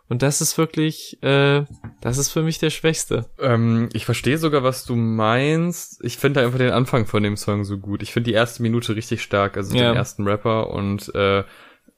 Und 0.09 0.23
das 0.23 0.41
ist 0.41 0.59
wirklich, 0.59 1.23
äh, 1.23 1.65
das 2.01 2.19
ist 2.19 2.31
für 2.31 2.43
mich 2.43 2.59
der 2.59 2.71
Schwächste. 2.71 3.27
Ähm, 3.39 3.89
ich 3.95 4.05
verstehe 4.05 4.37
sogar, 4.37 4.63
was 4.63 4.85
du 4.85 4.97
meinst. 4.97 6.05
Ich 6.05 6.19
finde 6.19 6.43
einfach 6.43 6.59
den 6.59 6.73
Anfang 6.73 7.07
von 7.07 7.23
dem 7.23 7.37
Song 7.37 7.65
so 7.65 7.79
gut. 7.79 8.03
Ich 8.03 8.13
finde 8.13 8.31
die 8.31 8.35
erste 8.35 8.63
Minute 8.63 8.97
richtig 8.97 9.23
stark, 9.23 9.57
also 9.57 9.75
ja. 9.75 9.91
den 9.91 9.97
ersten 9.97 10.29
Rapper 10.29 10.71
und 10.71 11.15
äh, 11.15 11.45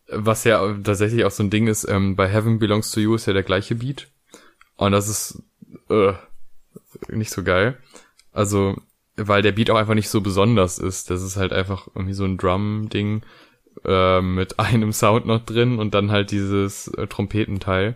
was 0.08 0.44
ja 0.44 0.74
tatsächlich 0.84 1.24
auch 1.24 1.32
so 1.32 1.42
ein 1.42 1.50
Ding 1.50 1.66
ist, 1.66 1.84
ähm, 1.88 2.14
bei 2.14 2.28
Heaven 2.28 2.60
Belongs 2.60 2.92
to 2.92 3.00
You 3.00 3.16
ist 3.16 3.26
ja 3.26 3.32
der 3.32 3.42
gleiche 3.42 3.74
Beat. 3.74 4.08
Und 4.76 4.92
das 4.92 5.08
ist 5.08 5.42
äh, 5.90 6.12
nicht 7.08 7.30
so 7.30 7.42
geil. 7.42 7.78
Also, 8.32 8.76
weil 9.16 9.42
der 9.42 9.52
Beat 9.52 9.70
auch 9.70 9.76
einfach 9.76 9.94
nicht 9.94 10.10
so 10.10 10.20
besonders 10.20 10.78
ist. 10.78 11.10
Das 11.10 11.22
ist 11.22 11.36
halt 11.36 11.52
einfach 11.52 11.88
irgendwie 11.94 12.14
so 12.14 12.24
ein 12.24 12.36
Drum-Ding 12.36 13.22
äh, 13.84 14.20
mit 14.20 14.58
einem 14.58 14.92
Sound 14.92 15.26
noch 15.26 15.44
drin 15.44 15.78
und 15.78 15.94
dann 15.94 16.10
halt 16.10 16.30
dieses 16.30 16.88
äh, 16.88 17.06
Trompetenteil. 17.06 17.94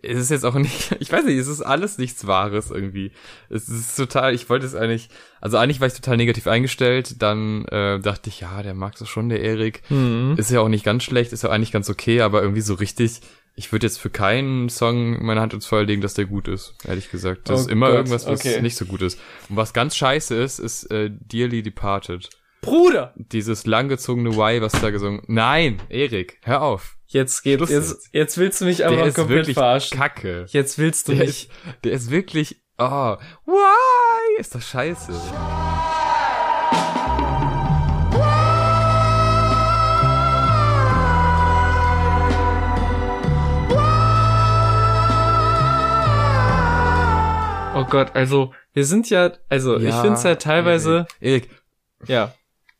Es 0.00 0.18
ist 0.18 0.30
jetzt 0.30 0.44
auch 0.44 0.54
nicht, 0.54 0.96
ich 1.00 1.10
weiß 1.10 1.24
nicht, 1.24 1.38
es 1.38 1.48
ist 1.48 1.62
alles 1.62 1.98
nichts 1.98 2.26
Wahres 2.26 2.70
irgendwie. 2.70 3.12
Es 3.48 3.68
ist 3.68 3.96
total, 3.96 4.34
ich 4.34 4.48
wollte 4.48 4.66
es 4.66 4.74
eigentlich, 4.74 5.08
also 5.40 5.56
eigentlich 5.56 5.80
war 5.80 5.88
ich 5.88 5.94
total 5.94 6.16
negativ 6.16 6.46
eingestellt, 6.46 7.20
dann 7.22 7.64
äh, 7.66 7.98
dachte 7.98 8.28
ich, 8.28 8.40
ja, 8.40 8.62
der 8.62 8.74
mag 8.74 8.94
es 9.00 9.08
schon, 9.08 9.28
der 9.28 9.40
Erik. 9.40 9.82
Mhm. 9.90 10.34
Ist 10.36 10.50
ja 10.50 10.60
auch 10.60 10.68
nicht 10.68 10.84
ganz 10.84 11.02
schlecht, 11.02 11.32
ist 11.32 11.42
ja 11.42 11.50
eigentlich 11.50 11.72
ganz 11.72 11.90
okay, 11.90 12.20
aber 12.20 12.42
irgendwie 12.42 12.60
so 12.60 12.74
richtig, 12.74 13.20
ich 13.58 13.72
würde 13.72 13.86
jetzt 13.86 13.98
für 13.98 14.10
keinen 14.10 14.68
Song 14.68 15.24
meine 15.24 15.40
Hand 15.40 15.52
ins 15.52 15.66
Feuer 15.66 15.84
legen, 15.84 16.00
dass 16.00 16.14
der 16.14 16.26
gut 16.26 16.46
ist, 16.46 16.74
ehrlich 16.86 17.10
gesagt. 17.10 17.48
Das 17.48 17.58
oh 17.58 17.62
ist 17.62 17.70
immer 17.70 17.88
Gott, 17.88 17.96
irgendwas, 17.96 18.26
was 18.26 18.40
okay. 18.40 18.62
nicht 18.62 18.76
so 18.76 18.84
gut 18.84 19.02
ist. 19.02 19.18
Und 19.48 19.56
was 19.56 19.72
ganz 19.72 19.96
scheiße 19.96 20.34
ist, 20.36 20.60
ist 20.60 20.84
äh, 20.92 21.10
Dearly 21.10 21.62
Departed. 21.62 22.30
Bruder! 22.60 23.14
Dieses 23.16 23.66
langgezogene 23.66 24.30
Y, 24.30 24.60
was 24.60 24.72
da 24.72 24.90
gesungen. 24.90 25.22
Nein, 25.26 25.80
Erik, 25.88 26.38
hör 26.42 26.62
auf. 26.62 26.96
Jetzt 27.06 27.42
geht 27.42 27.60
jetzt, 27.60 28.08
jetzt 28.12 28.36
willst 28.36 28.60
du 28.60 28.64
mich 28.66 28.84
aber 28.84 28.96
der 28.96 29.12
komplett 29.12 29.48
ist 29.48 29.54
verarschen. 29.54 29.96
Kacke. 29.98 30.46
Jetzt 30.48 30.78
willst 30.78 31.08
du 31.08 31.12
der 31.12 31.24
mich. 31.24 31.48
Ist, 31.48 31.50
der 31.84 31.92
ist 31.92 32.10
wirklich. 32.10 32.62
Oh, 32.76 33.16
why? 33.46 34.40
Ist 34.40 34.54
doch 34.54 34.60
scheiße. 34.60 35.12
Oh 47.74 47.84
Gott, 47.84 48.14
also 48.14 48.52
wir 48.72 48.84
sind 48.84 49.08
ja, 49.08 49.32
also 49.48 49.78
ja, 49.78 49.88
ich 49.88 49.94
finde 49.94 50.14
es 50.14 50.24
halt 50.24 50.42
teilweise. 50.42 51.06
Erik, 51.20 51.48
Erik, 51.48 52.08
ja. 52.08 52.34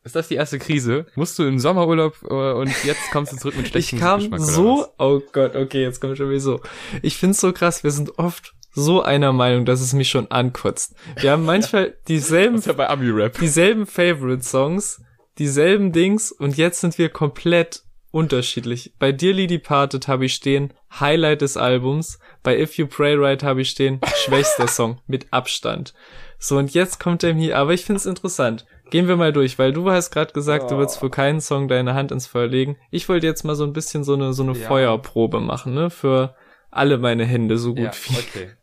Ist 0.09 0.17
das 0.17 0.29
die 0.29 0.37
erste 0.37 0.59
Krise? 0.59 1.05
Musst 1.17 1.39
du 1.39 1.43
im 1.43 1.59
Sommerurlaub 1.59 2.17
äh, 2.31 2.53
und 2.53 2.73
jetzt 2.85 3.11
kommst 3.13 3.31
du 3.31 3.37
zurück 3.37 3.59
mit 3.59 3.69
schlechtem 3.69 3.99
Ich 3.99 4.03
kam 4.03 4.21
Geschmack, 4.21 4.41
so, 4.41 4.87
oh 4.97 5.21
Gott, 5.33 5.55
okay, 5.55 5.83
jetzt 5.83 6.01
kommt 6.01 6.17
schon 6.17 6.31
wieder 6.31 6.41
so. 6.41 6.63
Ich 7.03 7.19
find's 7.19 7.43
so 7.43 7.53
krass, 7.53 7.85
wir 7.85 7.91
sind 7.91 8.19
oft 8.19 8.55
so 8.73 9.03
einer 9.03 9.35
Meinung, 9.35 9.67
dass 9.67 9.83
es 9.83 9.93
mich 9.93 10.09
schon 10.09 10.31
ankotzt. 10.31 10.95
Wir 11.21 11.33
haben 11.33 11.45
manchmal 11.45 11.95
dieselben, 12.09 12.59
ja 12.59 12.73
bei 12.73 12.89
Ami-Rap. 12.89 13.39
dieselben 13.39 13.85
Favorite-Songs, 13.85 15.03
dieselben 15.37 15.93
Dings 15.93 16.33
und 16.33 16.57
jetzt 16.57 16.81
sind 16.81 16.97
wir 16.97 17.11
komplett 17.11 17.83
unterschiedlich. 18.11 18.95
Bei 18.99 19.13
Dearly 19.13 19.47
Departed 19.47 20.09
habe 20.09 20.25
ich 20.25 20.33
stehen 20.33 20.73
Highlight 20.99 21.43
des 21.43 21.59
Albums, 21.59 22.19
bei 22.43 22.59
If 22.59 22.79
You 22.79 22.87
Pray 22.87 23.15
Right 23.15 23.43
habe 23.43 23.61
ich 23.61 23.69
stehen 23.69 24.01
schwächster 24.25 24.69
Song 24.69 25.03
mit 25.07 25.27
Abstand. 25.35 25.93
So 26.39 26.57
und 26.57 26.73
jetzt 26.73 27.01
kommt 27.01 27.25
er 27.25 27.35
hier, 27.35 27.59
aber 27.59 27.75
ich 27.75 27.85
find's 27.85 28.07
interessant. 28.07 28.65
Gehen 28.91 29.09
wir 29.09 29.17
mal 29.17 29.33
durch, 29.33 29.59
weil 29.59 29.73
du 29.73 29.91
hast 29.91 30.11
gerade 30.11 30.33
gesagt, 30.33 30.65
oh. 30.67 30.69
du 30.69 30.79
willst 30.79 30.99
für 30.99 31.11
keinen 31.11 31.41
Song 31.41 31.69
deine 31.69 31.95
Hand 31.95 32.13
ins 32.13 32.27
Feuer 32.27 32.47
legen. 32.47 32.77
Ich 32.91 33.09
wollte 33.09 33.27
jetzt 33.27 33.45
mal 33.45 33.55
so 33.55 33.65
ein 33.65 33.73
bisschen 33.73 34.05
so 34.05 34.15
eine 34.15 34.33
so 34.33 34.43
eine 34.43 34.59
ja. 34.59 34.67
Feuerprobe 34.67 35.41
machen, 35.41 35.75
ne, 35.75 35.91
für 35.91 36.35
alle 36.71 36.99
meine 36.99 37.25
Hände 37.25 37.59
so 37.59 37.75
gut 37.75 37.85
ja, 37.85 37.93
wie. 37.93 38.17
Okay. 38.17 38.51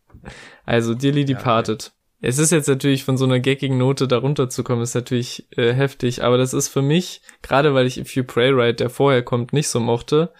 Also 0.65 0.95
Dearly 0.95 1.23
Departed. 1.23 1.83
Ja, 1.83 1.87
okay. 1.89 2.27
Es 2.27 2.39
ist 2.39 2.51
jetzt 2.51 2.67
natürlich 2.67 3.03
von 3.03 3.17
so 3.17 3.25
einer 3.25 3.39
geckigen 3.39 3.77
Note 3.77 4.07
darunter 4.07 4.49
zu 4.49 4.63
kommen, 4.63 4.81
ist 4.81 4.95
natürlich 4.95 5.47
äh, 5.55 5.73
heftig, 5.73 6.23
aber 6.23 6.39
das 6.39 6.55
ist 6.55 6.69
für 6.69 6.81
mich, 6.81 7.21
gerade 7.43 7.75
weil 7.75 7.85
ich 7.85 7.99
If 7.99 8.15
You 8.15 8.23
Pray 8.23 8.49
Right, 8.51 8.79
der 8.79 8.89
vorher 8.89 9.21
kommt, 9.21 9.53
nicht 9.53 9.67
so 9.67 9.79
mochte, 9.79 10.31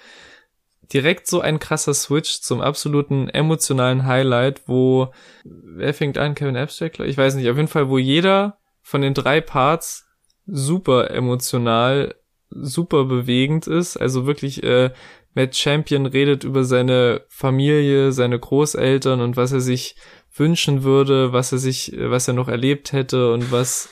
direkt 0.92 1.28
so 1.28 1.42
ein 1.42 1.60
krasser 1.60 1.94
Switch 1.94 2.42
zum 2.42 2.62
absoluten 2.62 3.30
emotionalen 3.30 4.06
Highlight, 4.06 4.64
wo, 4.68 5.12
wer 5.44 5.94
fängt 5.94 6.18
an? 6.18 6.34
Kevin 6.34 6.58
Abstract? 6.58 7.00
Ich 7.02 7.18
weiß 7.18 7.36
nicht, 7.36 7.50
auf 7.50 7.58
jeden 7.58 7.68
Fall, 7.68 7.90
wo 7.90 8.00
jeder 8.00 8.58
von 8.86 9.02
den 9.02 9.16
drei 9.16 9.42
Parts 9.42 10.06
super 10.46 11.10
emotional, 11.10 12.14
super 12.52 13.06
bewegend 13.06 13.66
ist. 13.66 13.98
Also 13.98 14.28
wirklich, 14.28 14.64
äh, 14.64 14.92
Matt 15.34 15.56
Champion 15.56 16.06
redet 16.06 16.44
über 16.44 16.64
seine 16.64 17.24
Familie, 17.28 18.12
seine 18.12 18.40
Großeltern 18.40 19.22
und 19.22 19.38
was 19.38 19.52
er 19.52 19.60
sich 19.60 19.96
wünschen 20.36 20.84
würde, 20.84 21.34
was 21.34 21.52
er 21.52 21.58
sich, 21.58 21.94
was 21.98 22.28
er 22.28 22.36
noch 22.36 22.48
erlebt 22.48 22.92
hätte 22.92 23.34
und 23.34 23.52
was, 23.52 23.90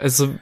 also 0.00 0.32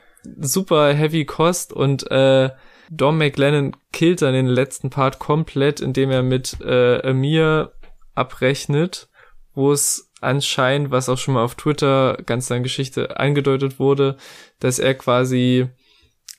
super 0.41 0.93
heavy 0.93 1.25
Kost 1.25 1.73
und 1.73 2.09
äh, 2.11 2.51
Dom 2.91 3.17
McLennan 3.17 3.77
killt 3.95 4.21
dann 4.21 4.35
den 4.35 4.47
letzten 4.47 4.91
Part 4.91 5.19
komplett, 5.19 5.81
indem 5.81 6.11
er 6.11 6.23
mit 6.23 6.61
äh, 6.61 7.01
Amir 7.01 7.73
abrechnet, 8.15 9.09
wo 9.55 9.73
es 9.73 10.06
anscheinend, 10.21 10.91
was 10.91 11.09
auch 11.09 11.19
schon 11.19 11.35
mal 11.35 11.45
auf 11.45 11.55
Twitter 11.55 12.19
ganz 12.27 12.49
lange 12.49 12.63
Geschichte 12.63 13.19
angedeutet 13.19 13.79
wurde, 13.79 14.17
dass 14.61 14.79
er 14.79 14.95
quasi, 14.95 15.69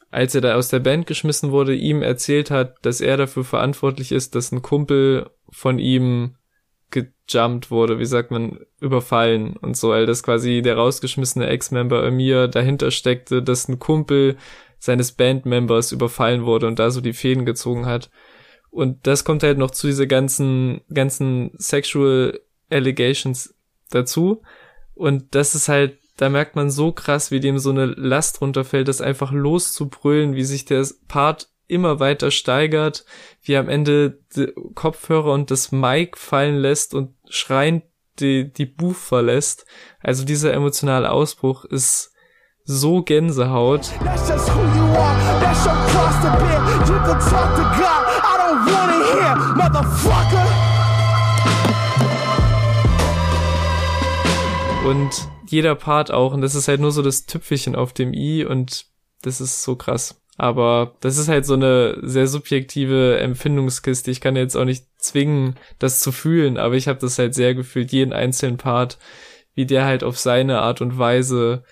als 0.09 0.35
er 0.35 0.41
da 0.41 0.55
aus 0.55 0.69
der 0.69 0.79
Band 0.79 1.07
geschmissen 1.07 1.51
wurde, 1.51 1.75
ihm 1.75 2.01
erzählt 2.01 2.51
hat, 2.51 2.75
dass 2.81 3.01
er 3.01 3.17
dafür 3.17 3.43
verantwortlich 3.43 4.11
ist, 4.11 4.35
dass 4.35 4.51
ein 4.51 4.61
Kumpel 4.61 5.29
von 5.49 5.79
ihm 5.79 6.35
gejumpt 6.89 7.69
wurde, 7.69 7.99
wie 7.99 8.05
sagt 8.05 8.31
man, 8.31 8.59
überfallen 8.79 9.57
und 9.57 9.75
so, 9.75 9.89
weil 9.89 10.05
das 10.05 10.23
quasi 10.23 10.61
der 10.61 10.77
rausgeschmissene 10.77 11.47
Ex-Member 11.47 12.03
Amir 12.03 12.47
dahinter 12.47 12.91
steckte, 12.91 13.43
dass 13.43 13.67
ein 13.67 13.79
Kumpel 13.79 14.37
seines 14.79 15.11
Bandmembers 15.11 15.91
überfallen 15.91 16.45
wurde 16.45 16.67
und 16.67 16.79
da 16.79 16.91
so 16.91 17.01
die 17.01 17.13
Fäden 17.13 17.45
gezogen 17.45 17.85
hat. 17.85 18.09
Und 18.69 19.07
das 19.07 19.23
kommt 19.23 19.43
halt 19.43 19.57
noch 19.57 19.71
zu 19.71 19.87
diese 19.87 20.07
ganzen, 20.07 20.81
ganzen 20.93 21.51
Sexual 21.57 22.39
Allegations 22.69 23.56
dazu. 23.89 24.41
Und 24.95 25.35
das 25.35 25.55
ist 25.55 25.69
halt, 25.69 25.97
da 26.17 26.29
merkt 26.29 26.55
man 26.55 26.71
so 26.71 26.91
krass, 26.91 27.31
wie 27.31 27.39
dem 27.39 27.59
so 27.59 27.69
eine 27.69 27.85
Last 27.85 28.41
runterfällt, 28.41 28.87
das 28.87 29.01
einfach 29.01 29.31
loszubrüllen, 29.31 30.35
wie 30.35 30.43
sich 30.43 30.65
der 30.65 30.85
Part 31.07 31.49
immer 31.67 31.99
weiter 31.99 32.31
steigert, 32.31 33.05
wie 33.43 33.57
am 33.57 33.69
Ende 33.69 34.19
Kopfhörer 34.73 35.33
und 35.33 35.51
das 35.51 35.71
Mic 35.71 36.17
fallen 36.17 36.57
lässt 36.57 36.93
und 36.93 37.15
schreiend 37.29 37.83
die, 38.19 38.51
die 38.51 38.65
Booth 38.65 38.97
verlässt. 38.97 39.65
Also 40.01 40.25
dieser 40.25 40.53
emotionale 40.53 41.11
Ausbruch 41.11 41.65
ist 41.65 42.13
so 42.63 43.03
Gänsehaut. 43.03 43.91
Und 54.87 55.27
jeder 55.47 55.75
Part 55.75 56.11
auch. 56.11 56.33
Und 56.33 56.41
das 56.41 56.55
ist 56.55 56.67
halt 56.67 56.79
nur 56.79 56.91
so 56.91 57.01
das 57.01 57.25
Tüpfelchen 57.25 57.75
auf 57.75 57.93
dem 57.93 58.13
i 58.13 58.45
und 58.45 58.85
das 59.21 59.41
ist 59.41 59.63
so 59.63 59.75
krass. 59.75 60.21
Aber 60.37 60.95
das 61.01 61.17
ist 61.17 61.27
halt 61.27 61.45
so 61.45 61.55
eine 61.55 61.97
sehr 62.03 62.27
subjektive 62.27 63.19
Empfindungskiste. 63.19 64.11
Ich 64.11 64.21
kann 64.21 64.35
jetzt 64.35 64.55
auch 64.55 64.65
nicht 64.65 64.85
zwingen, 64.97 65.55
das 65.79 65.99
zu 65.99 66.11
fühlen, 66.11 66.57
aber 66.57 66.75
ich 66.75 66.87
habe 66.87 66.99
das 66.99 67.17
halt 67.17 67.33
sehr 67.33 67.55
gefühlt, 67.55 67.91
jeden 67.91 68.13
einzelnen 68.13 68.57
Part, 68.57 68.99
wie 69.55 69.65
der 69.65 69.85
halt 69.85 70.03
auf 70.03 70.19
seine 70.19 70.59
Art 70.59 70.81
und 70.81 70.97
Weise 70.99 71.63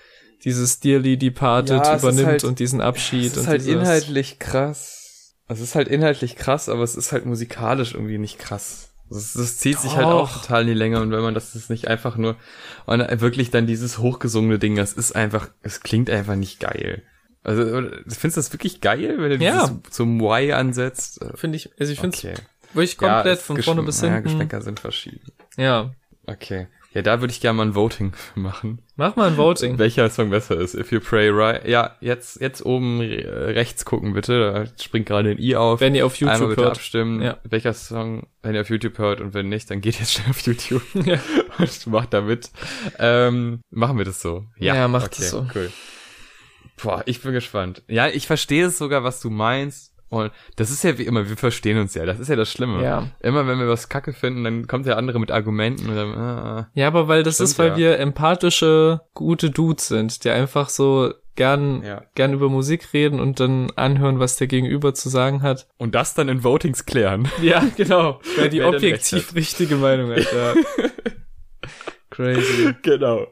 dieses 0.43 0.79
Dearly 0.79 1.17
Departed 1.17 1.85
Ja, 1.85 1.97
übernimmt 1.97 2.27
halt- 2.27 2.43
und 2.43 2.59
diesen 2.59 2.81
Abschied. 2.81 3.31
Es 3.31 3.37
ist 3.37 3.47
halt 3.47 3.61
dieses, 3.61 3.73
inhaltlich 3.73 4.39
krass. 4.39 5.35
Es 5.47 5.59
ist 5.59 5.75
halt 5.75 5.87
inhaltlich 5.87 6.35
krass, 6.35 6.69
aber 6.69 6.81
es 6.81 6.95
ist 6.95 7.11
halt 7.11 7.25
musikalisch 7.25 7.93
irgendwie 7.93 8.17
nicht 8.17 8.39
krass. 8.39 8.94
Das, 9.09 9.33
das 9.33 9.57
zieht 9.57 9.79
sich 9.79 9.95
halt 9.95 10.07
auch 10.07 10.41
total 10.41 10.61
in 10.63 10.67
die 10.69 10.73
Länge 10.73 10.99
und 10.99 11.11
wenn 11.11 11.21
man 11.21 11.33
das 11.35 11.55
ist 11.55 11.69
nicht 11.69 11.87
einfach 11.87 12.17
nur 12.17 12.35
und 12.85 12.99
wirklich 13.21 13.51
dann 13.51 13.67
dieses 13.67 13.99
hochgesungene 13.99 14.57
Ding, 14.59 14.75
das 14.75 14.93
ist 14.93 15.15
einfach, 15.15 15.49
es 15.61 15.81
klingt 15.81 16.09
einfach 16.09 16.35
nicht 16.35 16.59
geil. 16.59 17.03
Also 17.43 17.63
findest 18.07 18.37
du 18.37 18.39
das 18.39 18.53
wirklich 18.53 18.81
geil, 18.81 19.15
wenn 19.19 19.29
du 19.29 19.37
Ja. 19.45 19.67
dieses 19.67 19.91
zum 19.91 20.19
Y 20.19 20.51
ansetzt? 20.53 21.23
Finde 21.35 21.57
ich, 21.57 21.69
also 21.79 21.91
ich 21.93 21.99
finde 21.99 22.17
Okay. 22.17 22.33
es 22.33 22.75
wirklich 22.75 22.97
komplett 22.97 23.37
es- 23.39 23.43
von 23.43 23.61
vorne 23.61 23.83
bis 23.83 24.01
Ja, 24.01 24.07
hinten. 24.07 24.23
Geschmäcker 24.23 24.61
sind 24.61 24.79
verschieden. 24.79 25.31
Ja. 25.55 25.91
Okay. 26.25 26.67
Ja, 26.95 27.01
da 27.01 27.19
würde 27.19 27.33
ich 27.33 27.41
gerne 27.41 27.57
mal 27.57 27.65
ein 27.65 27.75
Voting 27.75 28.13
machen. 28.35 28.79
Mach 28.95 29.17
mal 29.17 29.27
ein 29.27 29.35
Voting. 29.37 29.77
Welcher 29.77 30.09
Song 30.09 30.29
besser 30.29 30.57
ist? 30.57 30.75
If 30.75 30.93
You 30.93 31.01
Pray 31.01 31.29
Right. 31.29 31.67
Ja, 31.67 31.97
jetzt, 31.99 32.39
jetzt 32.39 32.65
oben 32.65 33.01
rechts 33.01 33.83
gucken 33.83 34.13
bitte. 34.13 34.39
Da 34.39 34.83
springt 34.83 35.05
gerade 35.05 35.31
ein 35.31 35.37
i 35.37 35.57
auf. 35.57 35.81
Wenn 35.81 35.93
ihr 35.93 36.05
auf 36.05 36.15
Einmal 36.21 36.35
YouTube 36.35 36.49
bitte 36.51 36.61
hört. 36.61 36.77
abstimmen, 36.77 37.21
Ja. 37.21 37.37
welcher 37.43 37.73
Song, 37.73 38.27
wenn 38.43 38.55
ihr 38.55 38.61
auf 38.61 38.69
YouTube 38.69 38.97
hört 38.97 39.19
und 39.19 39.33
wenn 39.33 39.49
nicht, 39.49 39.69
dann 39.69 39.81
geht 39.81 39.99
jetzt 39.99 40.13
schnell 40.13 40.29
auf 40.29 40.39
YouTube 40.39 40.83
Ja. 41.05 41.19
und 41.59 41.87
macht 41.87 42.13
da 42.13 42.21
mit. 42.21 42.49
Ähm, 42.97 43.59
machen 43.69 43.97
wir 43.97 44.05
das 44.05 44.21
so? 44.21 44.45
Ja, 44.57 44.87
macht 44.87 45.07
okay, 45.13 45.21
es 45.21 45.31
so. 45.31 45.45
Cool. 45.53 45.69
Boah, 46.81 47.03
ich 47.05 47.21
bin 47.21 47.33
gespannt. 47.33 47.83
Ja, 47.89 48.07
ich 48.07 48.25
verstehe 48.27 48.67
es 48.67 48.77
sogar, 48.77 49.03
was 49.03 49.19
du 49.19 49.29
meinst. 49.29 49.94
Und 50.09 50.31
das 50.55 50.69
ist 50.71 50.83
ja 50.83 50.97
wie 50.97 51.03
immer, 51.03 51.27
wir 51.27 51.35
verstehen 51.37 51.77
uns 51.79 51.95
ja. 51.95 52.05
Das 52.05 52.19
ist 52.19 52.27
ja 52.29 52.35
das 52.35 52.51
Schlimme. 52.51 52.83
Ja. 52.83 53.07
Immer 53.21 53.47
wenn 53.47 53.59
wir 53.59 53.67
was 53.67 53.89
Kacke 53.89 54.13
finden, 54.13 54.43
dann 54.43 54.67
kommt 54.67 54.85
der 54.85 54.97
andere 54.97 55.19
mit 55.19 55.31
Argumenten 55.31 55.89
und 55.89 55.95
dann, 55.95 56.13
ah, 56.15 56.69
Ja, 56.73 56.87
aber 56.87 57.07
weil 57.07 57.23
das 57.23 57.35
Stimmt, 57.35 57.49
ist, 57.49 57.59
weil 57.59 57.69
ja. 57.69 57.77
wir 57.77 57.99
empathische, 57.99 59.01
gute 59.13 59.49
Dudes 59.49 59.87
sind, 59.87 60.23
die 60.23 60.29
einfach 60.29 60.69
so 60.69 61.11
gern, 61.35 61.83
Ja. 61.83 62.03
gern 62.13 62.33
über 62.33 62.49
Musik 62.49 62.93
reden 62.93 63.19
und 63.19 63.39
dann 63.39 63.71
anhören, 63.75 64.19
was 64.19 64.37
der 64.37 64.47
Gegenüber 64.47 64.93
zu 64.93 65.09
sagen 65.09 65.41
hat. 65.41 65.67
und 65.77 65.95
das 65.95 66.13
dann 66.13 66.29
in 66.29 66.43
Votings 66.43 66.85
klären. 66.85 67.27
Ja, 67.41 67.63
genau. 67.75 68.19
Weil 68.37 68.49
die 68.49 68.59
Wer 68.59 68.69
objektiv 68.69 69.33
richtige 69.35 69.75
Meinung 69.75 70.11
hat, 70.11 70.31
ja. 70.31 70.53
Crazy. 72.09 72.73
genau. 72.81 73.27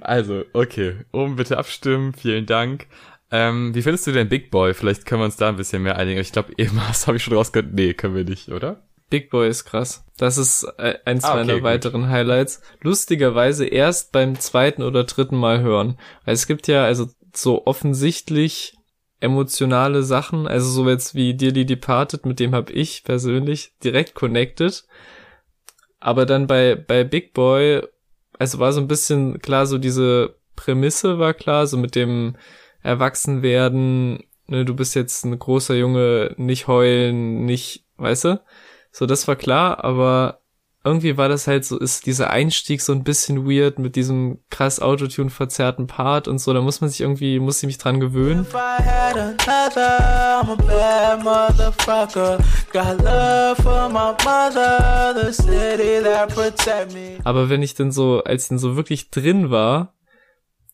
Also, 0.00 0.44
okay. 0.52 0.96
Oben 1.12 1.36
bitte 1.36 1.56
abstimmen. 1.58 2.12
Vielen 2.14 2.46
Dank. 2.46 2.86
Ähm, 3.30 3.74
wie 3.74 3.82
findest 3.82 4.06
du 4.06 4.12
denn 4.12 4.28
Big 4.28 4.50
Boy? 4.50 4.74
Vielleicht 4.74 5.06
können 5.06 5.20
wir 5.20 5.26
uns 5.26 5.36
da 5.36 5.48
ein 5.48 5.56
bisschen 5.56 5.82
mehr 5.82 5.96
einigen. 5.96 6.20
Ich 6.20 6.32
glaube, 6.32 6.52
eben 6.58 6.80
das 6.88 7.06
habe 7.06 7.16
ich 7.16 7.22
schon 7.24 7.34
rausgehört. 7.34 7.72
Nee, 7.72 7.94
können 7.94 8.14
wir 8.14 8.24
nicht, 8.24 8.48
oder? 8.48 8.82
Big 9.08 9.30
Boy 9.30 9.48
ist 9.48 9.64
krass. 9.64 10.04
Das 10.16 10.38
ist 10.38 10.64
äh, 10.78 10.98
eins 11.04 11.24
Ah, 11.24 11.30
okay, 11.30 11.38
meiner 11.38 11.54
gut. 11.54 11.62
weiteren 11.64 12.08
Highlights. 12.08 12.62
Lustigerweise 12.80 13.66
erst 13.66 14.12
beim 14.12 14.38
zweiten 14.38 14.82
oder 14.82 15.04
dritten 15.04 15.36
Mal 15.36 15.60
hören. 15.60 15.98
Weil 16.24 16.34
es 16.34 16.46
gibt 16.46 16.68
ja 16.68 16.84
also 16.84 17.08
so 17.34 17.66
offensichtlich 17.66 18.74
emotionale 19.20 20.02
Sachen, 20.02 20.46
also 20.46 20.70
so 20.70 20.88
jetzt 20.88 21.14
wie 21.14 21.34
Dearly 21.34 21.66
Departed, 21.66 22.24
mit 22.24 22.40
dem 22.40 22.54
habe 22.54 22.72
ich 22.72 23.04
persönlich 23.04 23.74
direkt 23.84 24.14
connected. 24.14 24.84
Aber 25.98 26.24
dann 26.24 26.46
bei, 26.46 26.74
bei 26.74 27.04
Big 27.04 27.34
Boy, 27.34 27.82
also 28.38 28.58
war 28.58 28.72
so 28.72 28.80
ein 28.80 28.88
bisschen 28.88 29.38
klar, 29.40 29.66
so 29.66 29.76
diese 29.76 30.36
Prämisse 30.56 31.18
war 31.18 31.34
klar, 31.34 31.66
so 31.66 31.76
mit 31.76 31.94
dem 31.94 32.36
Erwachsenwerden, 32.82 34.24
ne, 34.46 34.64
du 34.64 34.74
bist 34.74 34.94
jetzt 34.94 35.24
ein 35.24 35.38
großer 35.38 35.74
Junge, 35.74 36.34
nicht 36.36 36.66
heulen, 36.66 37.44
nicht, 37.44 37.84
weißt 37.96 38.24
du? 38.24 38.40
So, 38.92 39.06
das 39.06 39.28
war 39.28 39.36
klar, 39.36 39.84
aber 39.84 40.40
irgendwie 40.82 41.18
war 41.18 41.28
das 41.28 41.46
halt 41.46 41.64
so, 41.66 41.78
ist 41.78 42.06
dieser 42.06 42.30
Einstieg 42.30 42.80
so 42.80 42.92
ein 42.92 43.04
bisschen 43.04 43.46
weird 43.46 43.78
mit 43.78 43.96
diesem 43.96 44.38
krass 44.48 44.80
Autotune 44.80 45.28
verzerrten 45.28 45.86
Part 45.86 46.26
und 46.26 46.38
so, 46.38 46.54
da 46.54 46.62
muss 46.62 46.80
man 46.80 46.88
sich 46.88 47.02
irgendwie, 47.02 47.38
muss 47.38 47.62
ich 47.62 47.66
mich 47.66 47.76
dran 47.76 48.00
gewöhnen. 48.00 48.46
Aber 57.24 57.50
wenn 57.50 57.62
ich 57.62 57.74
denn 57.74 57.92
so, 57.92 58.24
als 58.24 58.44
ich 58.44 58.48
denn 58.48 58.58
so 58.58 58.76
wirklich 58.76 59.10
drin 59.10 59.50
war, 59.50 59.92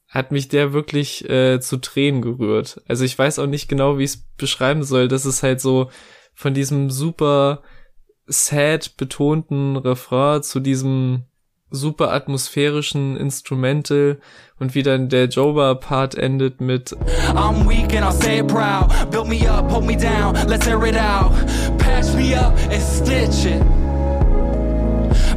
hat 0.09 0.33
mich 0.33 0.49
der 0.49 0.73
wirklich 0.73 1.29
äh, 1.29 1.61
zu 1.61 1.79
Tränen 1.79 2.23
gerührt. 2.23 2.81
Also 2.89 3.05
ich 3.05 3.19
weiß 3.19 3.39
auch 3.39 3.47
nicht 3.47 3.69
genau, 3.69 3.99
wie 3.99 4.05
ich 4.05 4.11
es 4.11 4.25
beschreiben 4.37 4.83
soll. 4.83 5.09
Das 5.09 5.27
ist 5.27 5.43
halt 5.43 5.61
so 5.61 5.91
von 6.35 6.55
diesem 6.55 6.91
super 6.91 7.63
sad 8.27 8.97
betonten 8.97 9.77
Refrain 9.77 10.43
zu 10.43 10.61
diesem 10.61 11.25
super 11.71 12.13
atmosphärischen 12.13 13.17
Instrumental 13.17 14.19
und 14.59 14.75
wie 14.75 14.83
dann 14.83 15.09
der 15.09 15.27
Joba-Part 15.27 16.15
endet 16.15 16.61
mit 16.61 16.97
I'm 17.35 17.69
weak 17.69 17.95
and 17.95 18.05
I'll 18.05 18.13
say 18.13 18.39
it 18.39 18.49
proud. 18.49 18.89
Build 19.11 19.29
me 19.29 19.49
up, 19.49 19.71
hold 19.71 19.85
me 19.85 19.97
down, 19.97 20.35
let's 20.47 20.67
air 20.67 20.85
it 20.87 20.97
out. 20.97 21.33
Patch 21.79 22.15
me 22.15 22.35
up 22.35 22.57
and 22.71 22.83
stitch 22.83 23.45
it. 23.45 23.63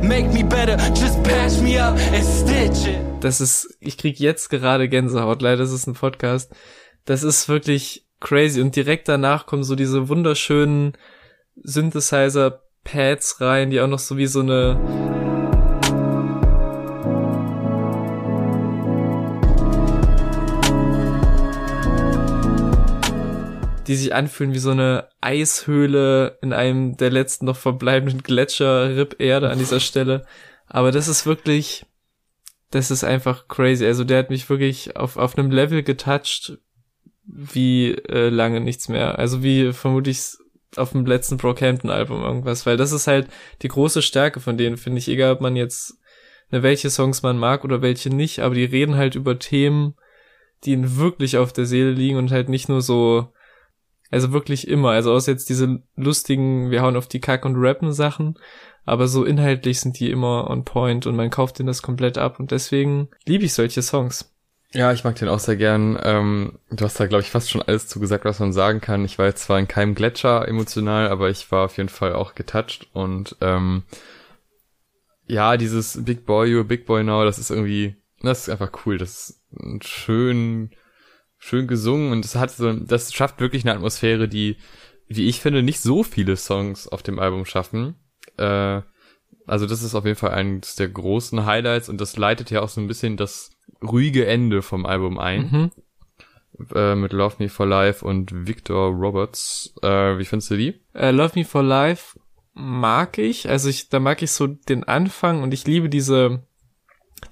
Make 0.04 0.32
me 0.32 0.44
better, 0.44 0.78
just 0.94 1.22
patch 1.24 1.60
me 1.62 1.78
up 1.80 1.98
and 1.98 2.24
stitch 2.24 2.88
it. 2.88 3.09
Das 3.22 3.42
ist, 3.42 3.78
ich 3.80 3.98
krieg 3.98 4.20
jetzt 4.20 4.50
gerade 4.50 4.90
Gänsehaut, 4.90 5.42
leider 5.42 5.64
ist 5.64 5.72
es 5.72 5.88
ein 5.88 5.94
Podcast. 5.94 6.54
Das 7.06 7.24
ist 7.24 7.50
wirklich 7.50 8.06
crazy 8.20 8.62
und 8.62 8.76
direkt 8.76 9.08
danach 9.08 9.46
kommen 9.46 9.64
so 9.64 9.76
diese 9.76 10.10
wunderschönen 10.10 10.94
Synthesizer-Pads 11.56 13.42
rein, 13.42 13.72
die 13.72 13.82
auch 13.82 13.88
noch 13.88 14.00
so 14.00 14.18
wie 14.18 14.28
so 14.28 14.42
eine 14.42 14.80
die 23.88 23.96
sich 23.96 24.14
anfühlen 24.14 24.54
wie 24.54 24.60
so 24.60 24.70
eine 24.70 25.08
Eishöhle 25.20 26.38
in 26.44 26.54
einem 26.54 26.96
der 26.98 27.10
letzten 27.10 27.46
noch 27.46 27.58
verbleibenden 27.58 28.22
Gletscher, 28.22 28.96
Rip 28.96 29.16
Erde 29.20 29.50
an 29.50 29.58
dieser 29.58 29.80
Stelle. 29.80 30.28
Aber 30.68 30.92
das 30.92 31.08
ist 31.08 31.26
wirklich, 31.26 31.88
das 32.72 32.92
ist 32.92 33.04
einfach 33.04 33.48
crazy. 33.48 33.86
Also 33.86 34.04
der 34.04 34.20
hat 34.20 34.30
mich 34.30 34.50
wirklich 34.50 34.96
auf, 34.96 35.18
auf 35.18 35.38
einem 35.38 35.52
Level 35.52 35.84
getoucht, 35.84 36.60
wie 37.24 37.94
äh, 37.94 38.30
lange 38.30 38.60
nichts 38.62 38.90
mehr. 38.90 39.18
Also 39.20 39.44
wie 39.44 39.74
vermutlich 39.74 40.38
auf 40.76 40.92
dem 40.92 41.06
letzten 41.06 41.38
Brockhampton-Album 41.38 42.22
irgendwas, 42.22 42.66
weil 42.66 42.78
das 42.78 42.92
ist 42.92 43.08
halt 43.08 43.28
die 43.64 43.68
große 43.70 44.02
Stärke 44.02 44.40
von 44.40 44.58
denen, 44.58 44.78
finde 44.78 45.00
ich, 45.00 45.08
egal 45.08 45.34
ob 45.34 45.42
man 45.42 45.56
jetzt 45.56 46.00
ne, 46.52 46.64
welche 46.64 46.90
Songs 46.90 47.24
man 47.24 47.38
mag 47.38 47.64
oder 47.64 47.82
welche 47.82 48.10
nicht, 48.10 48.40
aber 48.40 48.56
die 48.56 48.66
reden 48.66 48.96
halt 48.96 49.16
über 49.16 49.40
Themen, 49.40 49.96
die 50.64 50.72
ihnen 50.72 50.98
wirklich 50.98 51.38
auf 51.38 51.54
der 51.54 51.66
Seele 51.66 51.92
liegen 51.92 52.18
und 52.18 52.32
halt 52.32 52.50
nicht 52.50 52.70
nur 52.70 52.82
so, 52.82 53.32
also 54.12 54.32
wirklich 54.32 54.68
immer, 54.68 54.92
also 54.92 55.14
außer 55.14 55.32
jetzt 55.32 55.50
diese 55.50 55.82
lustigen, 55.96 56.72
wir 56.72 56.82
hauen 56.82 56.98
auf 56.98 57.08
die 57.08 57.22
Kack- 57.22 57.46
und 57.46 57.56
Rappen-Sachen, 57.56 58.38
aber 58.86 59.08
so 59.08 59.24
inhaltlich 59.24 59.80
sind 59.80 60.00
die 60.00 60.12
immer 60.12 60.50
on 60.50 60.65
point 60.65 61.06
und 61.06 61.15
man 61.15 61.30
kauft 61.30 61.60
denen 61.60 61.68
das 61.68 61.82
komplett 61.82 62.18
ab 62.18 62.39
und 62.39 62.52
deswegen 62.52 63.10
liebe 63.26 63.46
ich 63.46 63.54
solche 63.54 63.82
Songs. 63.82 64.34
Ja, 64.72 64.94
ich 64.94 65.04
mag 65.04 65.15
den 65.15 65.30
auch 65.30 65.39
sehr 65.39 65.56
gern. 65.56 66.00
Ähm, 66.04 66.60
du 66.70 66.86
hast 66.86 67.00
da, 67.00 67.08
glaube 67.08 67.24
ich, 67.24 67.32
fast 67.32 67.50
schon 67.50 67.63
alles 67.63 67.88
zugesagt, 67.88 68.26
was 68.26 68.39
man 68.39 68.54
sagen 68.54 68.82
kann. 68.82 69.04
Ich 69.04 69.18
war 69.18 69.26
jetzt 69.26 69.46
zwar 69.46 69.58
in 69.58 69.68
keinem 69.68 69.96
Gletscher 69.96 70.48
emotional, 70.48 71.10
aber 71.10 71.30
ich 71.30 71.52
war 71.52 71.65
auf 71.65 71.78
jeden 71.78 71.89
Fall 71.89 72.13
auch 72.13 72.36
getoucht 72.36 72.88
und 72.94 73.36
ähm, 73.42 73.84
ja, 75.26 75.58
dieses 75.58 76.04
Big 76.04 76.26
Boy, 76.26 76.50
you're 76.50 76.63
Big 76.63 76.86
Boy 76.86 77.04
now, 77.04 77.24
das 77.24 77.38
ist 77.38 77.52
irgendwie, 77.52 77.96
das 78.22 78.42
ist 78.42 78.50
einfach 78.50 78.72
cool. 78.86 78.98
Das 78.98 79.42
ist 79.52 79.88
schön, 79.88 80.72
schön 81.38 81.68
gesungen 81.68 82.12
und 82.12 82.26
es 82.26 82.36
hat 82.36 82.52
so, 82.52 82.74
das 82.74 83.13
schafft 83.13 83.39
wirklich 83.39 83.63
eine 83.63 83.74
Atmosphäre, 83.76 84.28
die, 84.28 84.58
wie 85.08 85.28
ich 85.28 85.39
finde, 85.39 85.63
nicht 85.63 85.82
so 85.82 86.04
viele 86.04 86.36
Songs 86.36 86.88
auf 86.88 87.04
dem 87.04 87.20
Album 87.20 87.46
schaffen. 87.46 87.96
Äh, 88.39 88.82
also 89.45 89.65
das 89.65 89.84
ist 89.84 89.95
auf 89.95 90.06
jeden 90.06 90.17
Fall 90.17 90.32
eines 90.32 90.75
der 90.75 90.89
großen 90.89 91.45
Highlights 91.45 91.89
und 91.89 91.99
das 91.99 92.17
leitet 92.17 92.52
ja 92.52 92.62
auch 92.62 92.69
so 92.69 92.80
ein 92.80 92.88
bisschen 92.88 93.17
das 93.17 93.49
ruhige 93.82 94.25
Ende 94.25 94.62
vom 94.62 94.86
Album 94.86 95.17
ein. 95.17 95.41
Mhm. 95.41 95.71
Äh, 96.75 96.95
mit 96.95 97.13
Love 97.13 97.36
Me 97.39 97.49
for 97.49 97.65
Life 97.65 98.06
und 98.06 98.47
Victor 98.47 98.91
Roberts. 98.91 99.73
Äh, 99.82 100.17
wie 100.17 100.25
findest 100.25 100.52
du 100.52 100.58
die? 100.58 100.80
Äh, 100.93 101.12
Love 101.12 101.32
Me 101.36 101.45
for 101.45 101.63
Life 101.63 102.19
mag 102.54 103.17
ich, 103.17 103.49
also 103.49 103.69
ich, 103.69 103.89
da 103.89 103.99
mag 103.99 104.21
ich 104.21 104.32
so 104.32 104.47
den 104.47 104.84
Anfang 104.84 105.41
und 105.41 105.54
ich 105.54 105.65
liebe 105.65 105.89
diese, 105.89 106.43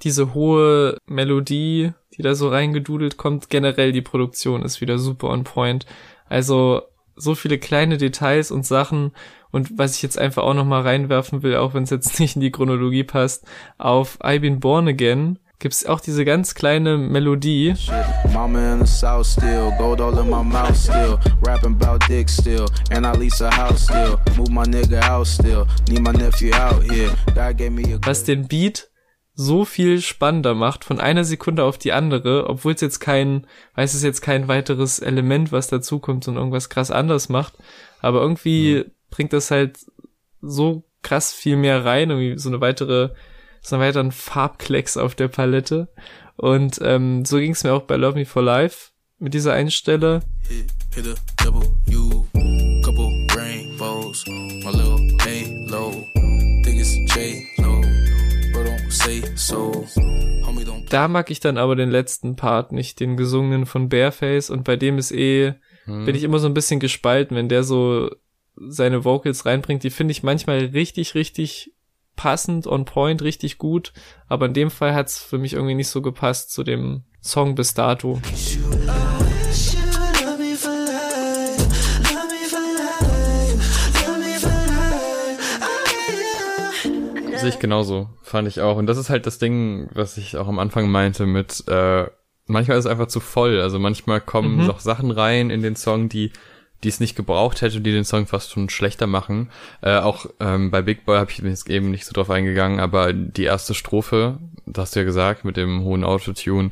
diese 0.03 0.33
hohe 0.33 0.97
Melodie, 1.05 1.91
die 2.15 2.21
da 2.21 2.33
so 2.33 2.49
reingedudelt 2.49 3.17
kommt. 3.17 3.49
Generell 3.49 3.91
die 3.91 4.01
Produktion 4.01 4.63
ist 4.63 4.79
wieder 4.81 4.97
super 4.97 5.29
on 5.29 5.43
point. 5.43 5.85
Also 6.29 6.83
so 7.17 7.35
viele 7.35 7.57
kleine 7.57 7.97
Details 7.97 8.51
und 8.51 8.65
Sachen 8.65 9.11
und 9.51 9.77
was 9.77 9.95
ich 9.95 10.01
jetzt 10.01 10.19
einfach 10.19 10.43
auch 10.43 10.53
noch 10.53 10.65
mal 10.65 10.81
reinwerfen 10.81 11.43
will, 11.43 11.55
auch 11.55 11.73
wenn 11.73 11.83
es 11.83 11.89
jetzt 11.89 12.19
nicht 12.19 12.35
in 12.35 12.41
die 12.41 12.51
Chronologie 12.51 13.03
passt, 13.03 13.45
auf 13.77 14.19
I 14.23 14.39
Been 14.39 14.59
Born 14.59 14.87
Again 14.87 15.39
gibt's 15.59 15.85
auch 15.85 15.99
diese 15.99 16.23
ganz 16.23 16.53
kleine 16.53 16.97
Melodie. 16.97 17.73
Mama 18.31 18.73
in 18.73 18.85
the 18.85 18.91
south 18.91 19.25
still, 19.25 19.71
gold 19.77 19.99
all 20.01 20.17
in 20.19 20.29
my 20.29 20.43
mouth 20.43 20.75
still, 20.75 21.17
rapping 21.41 21.75
about 21.81 22.05
dick 22.07 22.29
still, 22.29 22.67
and 22.91 23.05
I 23.05 23.11
lease 23.13 23.41
a 23.41 23.49
house 23.49 23.83
still, 23.83 24.19
move 24.37 24.51
my 24.51 24.65
nigga 24.65 25.01
out 25.03 25.25
still, 25.25 25.65
need 25.89 26.01
my 26.01 26.11
nephew 26.11 26.53
out 26.53 26.83
here. 26.83 27.11
God 27.33 27.57
gave 27.57 27.71
me 27.71 27.93
a 27.93 27.99
was 28.05 28.23
den 28.23 28.47
Beat 28.47 28.86
so 29.39 29.65
viel 29.65 30.01
spannender 30.01 30.55
macht 30.55 30.83
von 30.83 30.99
einer 30.99 31.23
Sekunde 31.23 31.63
auf 31.63 31.77
die 31.77 31.91
andere, 31.91 32.49
obwohl 32.49 32.73
es 32.73 32.81
jetzt 32.81 32.99
kein, 32.99 33.45
weiß 33.75 33.93
es 33.93 34.01
jetzt 34.01 34.21
kein 34.21 34.47
weiteres 34.47 34.97
Element, 34.97 35.51
was 35.51 35.67
dazukommt 35.67 36.27
und 36.27 36.37
irgendwas 36.37 36.69
krass 36.69 36.89
anders 36.89 37.29
macht, 37.29 37.53
aber 38.01 38.19
irgendwie 38.19 38.83
mhm. 38.83 38.91
bringt 39.11 39.33
das 39.33 39.51
halt 39.51 39.77
so 40.41 40.83
krass 41.03 41.33
viel 41.33 41.55
mehr 41.55 41.85
rein, 41.85 42.09
irgendwie 42.09 42.39
so 42.39 42.49
eine 42.49 42.61
weitere, 42.61 43.09
so 43.61 43.75
einen 43.75 43.85
weiteren 43.85 44.11
Farbklecks 44.11 44.97
auf 44.97 45.13
der 45.13 45.27
Palette. 45.27 45.87
Und 46.35 46.79
ähm, 46.81 47.23
so 47.23 47.37
ging 47.37 47.51
es 47.51 47.63
mir 47.63 47.73
auch 47.73 47.83
bei 47.83 47.95
Love 47.95 48.17
Me 48.17 48.25
for 48.25 48.41
Life 48.41 48.89
mit 49.19 49.35
dieser 49.35 49.53
einen 49.53 49.71
Stelle. 49.71 50.21
Da 60.89 61.07
mag 61.07 61.29
ich 61.31 61.39
dann 61.39 61.57
aber 61.57 61.75
den 61.75 61.91
letzten 61.91 62.35
Part 62.35 62.71
nicht, 62.71 62.99
den 62.99 63.17
gesungenen 63.17 63.65
von 63.65 63.89
Bareface 63.89 64.49
und 64.49 64.63
bei 64.63 64.75
dem 64.75 64.97
ist 64.97 65.11
eh, 65.11 65.53
hm. 65.85 66.05
bin 66.05 66.15
ich 66.15 66.23
immer 66.23 66.39
so 66.39 66.47
ein 66.47 66.53
bisschen 66.53 66.79
gespalten, 66.79 67.35
wenn 67.35 67.49
der 67.49 67.63
so 67.63 68.09
seine 68.55 69.05
Vocals 69.05 69.45
reinbringt, 69.45 69.83
die 69.83 69.89
finde 69.89 70.11
ich 70.11 70.23
manchmal 70.23 70.57
richtig, 70.59 71.13
richtig 71.15 71.73
passend, 72.15 72.65
on 72.67 72.85
point, 72.85 73.21
richtig 73.21 73.57
gut, 73.57 73.93
aber 74.27 74.47
in 74.47 74.53
dem 74.53 74.71
Fall 74.71 74.95
hat's 74.95 75.21
für 75.21 75.37
mich 75.37 75.53
irgendwie 75.53 75.75
nicht 75.75 75.89
so 75.89 76.01
gepasst 76.01 76.51
zu 76.51 76.63
dem 76.63 77.03
Song 77.21 77.55
bis 77.55 77.73
dato. 77.73 78.19
Sehe 87.39 87.49
ich 87.49 87.59
genauso, 87.59 88.09
fand 88.21 88.47
ich 88.47 88.61
auch. 88.61 88.77
Und 88.77 88.87
das 88.87 88.97
ist 88.97 89.09
halt 89.09 89.25
das 89.25 89.37
Ding, 89.37 89.89
was 89.93 90.17
ich 90.17 90.37
auch 90.37 90.47
am 90.47 90.59
Anfang 90.59 90.89
meinte 90.89 91.25
mit, 91.25 91.63
äh, 91.67 92.05
manchmal 92.45 92.77
ist 92.77 92.85
es 92.85 92.91
einfach 92.91 93.07
zu 93.07 93.19
voll. 93.19 93.59
Also 93.61 93.79
manchmal 93.79 94.21
kommen 94.21 94.57
mhm. 94.57 94.65
noch 94.65 94.79
Sachen 94.79 95.11
rein 95.11 95.49
in 95.49 95.61
den 95.61 95.75
Song, 95.75 96.09
die 96.09 96.31
die 96.83 96.89
es 96.89 96.99
nicht 96.99 97.15
gebraucht 97.15 97.61
hätte, 97.61 97.81
die 97.81 97.91
den 97.91 98.03
Song 98.03 98.27
fast 98.27 98.51
schon 98.51 98.69
schlechter 98.69 99.07
machen. 99.07 99.49
Äh, 99.81 99.97
auch 99.97 100.27
ähm, 100.39 100.69
bei 100.69 100.81
Big 100.81 101.05
Boy 101.05 101.17
habe 101.17 101.31
ich 101.31 101.39
jetzt 101.39 101.69
eben 101.69 101.91
nicht 101.91 102.05
so 102.05 102.13
drauf 102.13 102.29
eingegangen, 102.29 102.79
aber 102.79 103.13
die 103.13 103.43
erste 103.43 103.73
Strophe, 103.73 104.37
das 104.65 104.83
hast 104.83 104.95
du 104.95 104.99
ja 104.99 105.05
gesagt, 105.05 105.43
mit 105.43 105.57
dem 105.57 105.83
hohen 105.83 106.03
Autotune, 106.03 106.69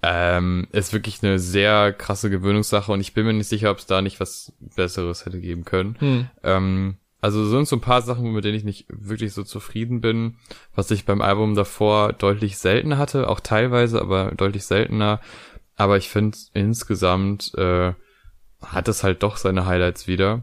ähm, 0.00 0.68
ist 0.70 0.92
wirklich 0.92 1.22
eine 1.22 1.40
sehr 1.40 1.92
krasse 1.92 2.30
Gewöhnungssache 2.30 2.92
und 2.92 3.00
ich 3.00 3.14
bin 3.14 3.26
mir 3.26 3.32
nicht 3.32 3.48
sicher, 3.48 3.72
ob 3.72 3.78
es 3.78 3.86
da 3.86 4.00
nicht 4.00 4.20
was 4.20 4.52
Besseres 4.60 5.26
hätte 5.26 5.40
geben 5.40 5.64
können. 5.64 5.96
Hm. 5.98 6.28
Ähm, 6.44 6.96
also 7.20 7.44
sind 7.46 7.66
so 7.66 7.76
ein 7.76 7.80
paar 7.80 8.02
Sachen, 8.02 8.32
mit 8.32 8.44
denen 8.44 8.56
ich 8.56 8.64
nicht 8.64 8.86
wirklich 8.88 9.32
so 9.32 9.42
zufrieden 9.42 10.00
bin, 10.00 10.36
was 10.74 10.90
ich 10.90 11.04
beim 11.04 11.20
Album 11.20 11.54
davor 11.54 12.12
deutlich 12.12 12.58
selten 12.58 12.96
hatte, 12.96 13.28
auch 13.28 13.40
teilweise, 13.40 14.00
aber 14.00 14.32
deutlich 14.32 14.64
seltener. 14.64 15.20
Aber 15.74 15.96
ich 15.96 16.08
finde 16.08 16.38
insgesamt 16.54 17.54
äh, 17.56 17.92
hat 18.62 18.88
es 18.88 19.02
halt 19.02 19.22
doch 19.22 19.36
seine 19.36 19.66
Highlights 19.66 20.06
wieder. 20.06 20.42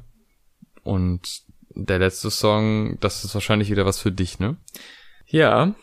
Und 0.84 1.44
der 1.70 2.00
letzte 2.00 2.30
Song, 2.30 2.98
das 3.00 3.24
ist 3.24 3.34
wahrscheinlich 3.34 3.70
wieder 3.70 3.86
was 3.86 4.00
für 4.00 4.12
dich, 4.12 4.40
ne? 4.40 4.58
Ja. 5.28 5.76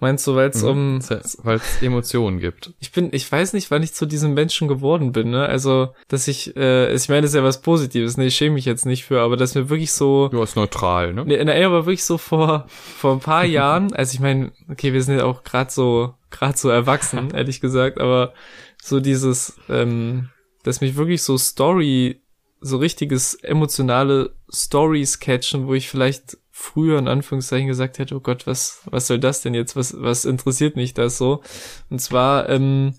Meinst 0.00 0.26
du, 0.26 0.34
weil 0.34 0.50
es 0.50 0.62
mhm. 0.62 0.68
um 0.68 1.00
weil 1.44 1.56
es 1.56 1.82
Emotionen 1.82 2.38
gibt? 2.38 2.72
Ich 2.80 2.92
bin, 2.92 3.08
ich 3.12 3.30
weiß 3.30 3.52
nicht, 3.52 3.70
wann 3.70 3.82
ich 3.82 3.94
zu 3.94 4.06
diesem 4.06 4.34
Menschen 4.34 4.68
geworden 4.68 5.12
bin, 5.12 5.30
ne? 5.30 5.46
Also, 5.46 5.94
dass 6.08 6.28
ich, 6.28 6.56
äh, 6.56 6.92
ich 6.92 7.08
meine, 7.08 7.22
das 7.22 7.30
ist 7.30 7.36
ja 7.36 7.44
was 7.44 7.62
Positives, 7.62 8.16
ne? 8.16 8.26
Ich 8.26 8.36
schäme 8.36 8.54
mich 8.54 8.64
jetzt 8.64 8.86
nicht 8.86 9.04
für, 9.04 9.20
aber 9.20 9.36
dass 9.36 9.54
mir 9.54 9.70
wirklich 9.70 9.92
so. 9.92 10.28
Du 10.28 10.38
warst 10.38 10.56
neutral, 10.56 11.14
ne? 11.14 11.24
Ne, 11.24 11.44
ne, 11.44 11.66
aber 11.66 11.86
wirklich 11.86 12.04
so 12.04 12.18
vor 12.18 12.66
vor 12.68 13.12
ein 13.12 13.20
paar 13.20 13.44
Jahren, 13.44 13.92
also 13.94 14.14
ich 14.14 14.20
meine, 14.20 14.52
okay, 14.68 14.92
wir 14.92 15.02
sind 15.02 15.18
ja 15.18 15.24
auch 15.24 15.44
gerade 15.44 15.70
so 15.70 16.14
gerade 16.30 16.58
so 16.58 16.68
erwachsen, 16.68 17.30
ehrlich 17.34 17.60
gesagt, 17.60 18.00
aber 18.00 18.34
so 18.82 19.00
dieses 19.00 19.56
ähm, 19.68 20.28
dass 20.64 20.80
mich 20.80 20.96
wirklich 20.96 21.22
so 21.22 21.38
Story, 21.38 22.22
so 22.60 22.78
richtiges 22.78 23.34
emotionale 23.34 24.34
Stories 24.52 25.20
catchen, 25.20 25.68
wo 25.68 25.74
ich 25.74 25.88
vielleicht 25.88 26.38
früher 26.56 27.00
in 27.00 27.08
Anführungszeichen 27.08 27.66
gesagt 27.66 27.98
hätte, 27.98 28.14
oh 28.14 28.20
Gott, 28.20 28.46
was, 28.46 28.82
was 28.84 29.08
soll 29.08 29.18
das 29.18 29.42
denn 29.42 29.54
jetzt? 29.54 29.74
Was, 29.74 30.00
was 30.00 30.24
interessiert 30.24 30.76
mich 30.76 30.94
das 30.94 31.18
so? 31.18 31.42
Und 31.90 32.00
zwar, 32.00 32.48
ähm, 32.48 32.94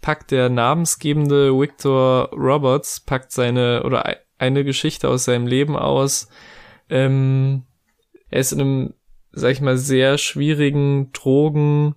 packt 0.00 0.30
der 0.30 0.48
namensgebende 0.48 1.58
Victor 1.58 2.30
Roberts, 2.32 3.00
packt 3.00 3.32
seine, 3.32 3.82
oder 3.82 4.16
eine 4.38 4.62
Geschichte 4.62 5.08
aus 5.08 5.24
seinem 5.24 5.48
Leben 5.48 5.76
aus. 5.76 6.28
Ähm, 6.88 7.64
er 8.30 8.38
ist 8.38 8.52
in 8.52 8.60
einem, 8.60 8.94
sag 9.32 9.50
ich 9.50 9.60
mal, 9.60 9.76
sehr 9.76 10.16
schwierigen 10.16 11.10
Drogen, 11.10 11.96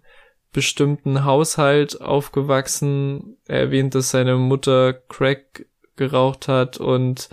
bestimmten 0.52 1.26
Haushalt 1.26 2.02
aufgewachsen. 2.02 3.38
Er 3.46 3.60
erwähnt, 3.60 3.94
dass 3.94 4.10
seine 4.10 4.38
Mutter 4.38 4.94
Crack 4.94 5.68
geraucht 5.96 6.48
hat 6.48 6.78
und 6.78 7.30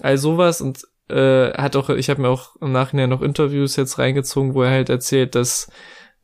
all 0.00 0.16
sowas 0.16 0.62
und 0.62 0.86
äh, 1.10 1.52
hat 1.54 1.76
auch, 1.76 1.90
ich 1.90 2.10
habe 2.10 2.22
mir 2.22 2.28
auch 2.28 2.56
im 2.56 2.72
Nachhinein 2.72 3.10
noch 3.10 3.22
Interviews 3.22 3.76
jetzt 3.76 3.98
reingezogen, 3.98 4.54
wo 4.54 4.62
er 4.62 4.70
halt 4.70 4.88
erzählt, 4.88 5.34
dass 5.34 5.70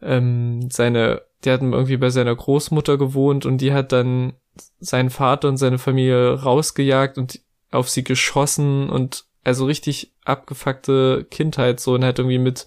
ähm, 0.01 0.68
seine, 0.70 1.22
der 1.44 1.55
hat 1.55 1.62
irgendwie 1.62 1.96
bei 1.96 2.11
seiner 2.11 2.35
Großmutter 2.35 2.99
gewohnt 2.99 3.46
und 3.46 3.59
die 3.59 3.72
hat 3.72 3.92
dann 3.92 4.35
seinen 4.81 5.11
Vater 5.11 5.49
und 5.49 5.57
seine 5.57 5.79
Familie 5.79 6.42
rausgejagt 6.42 7.18
und 7.18 7.40
auf 7.70 7.88
sie 7.88 8.05
geschossen 8.05 8.88
und 8.88 9.25
also 9.44 9.66
richtig 9.66 10.12
abgefuckte 10.25 11.27
Kindheit 11.31 11.81
so 11.81 11.94
und 11.94 12.05
hat 12.05 12.18
irgendwie 12.18 12.38
mit 12.38 12.66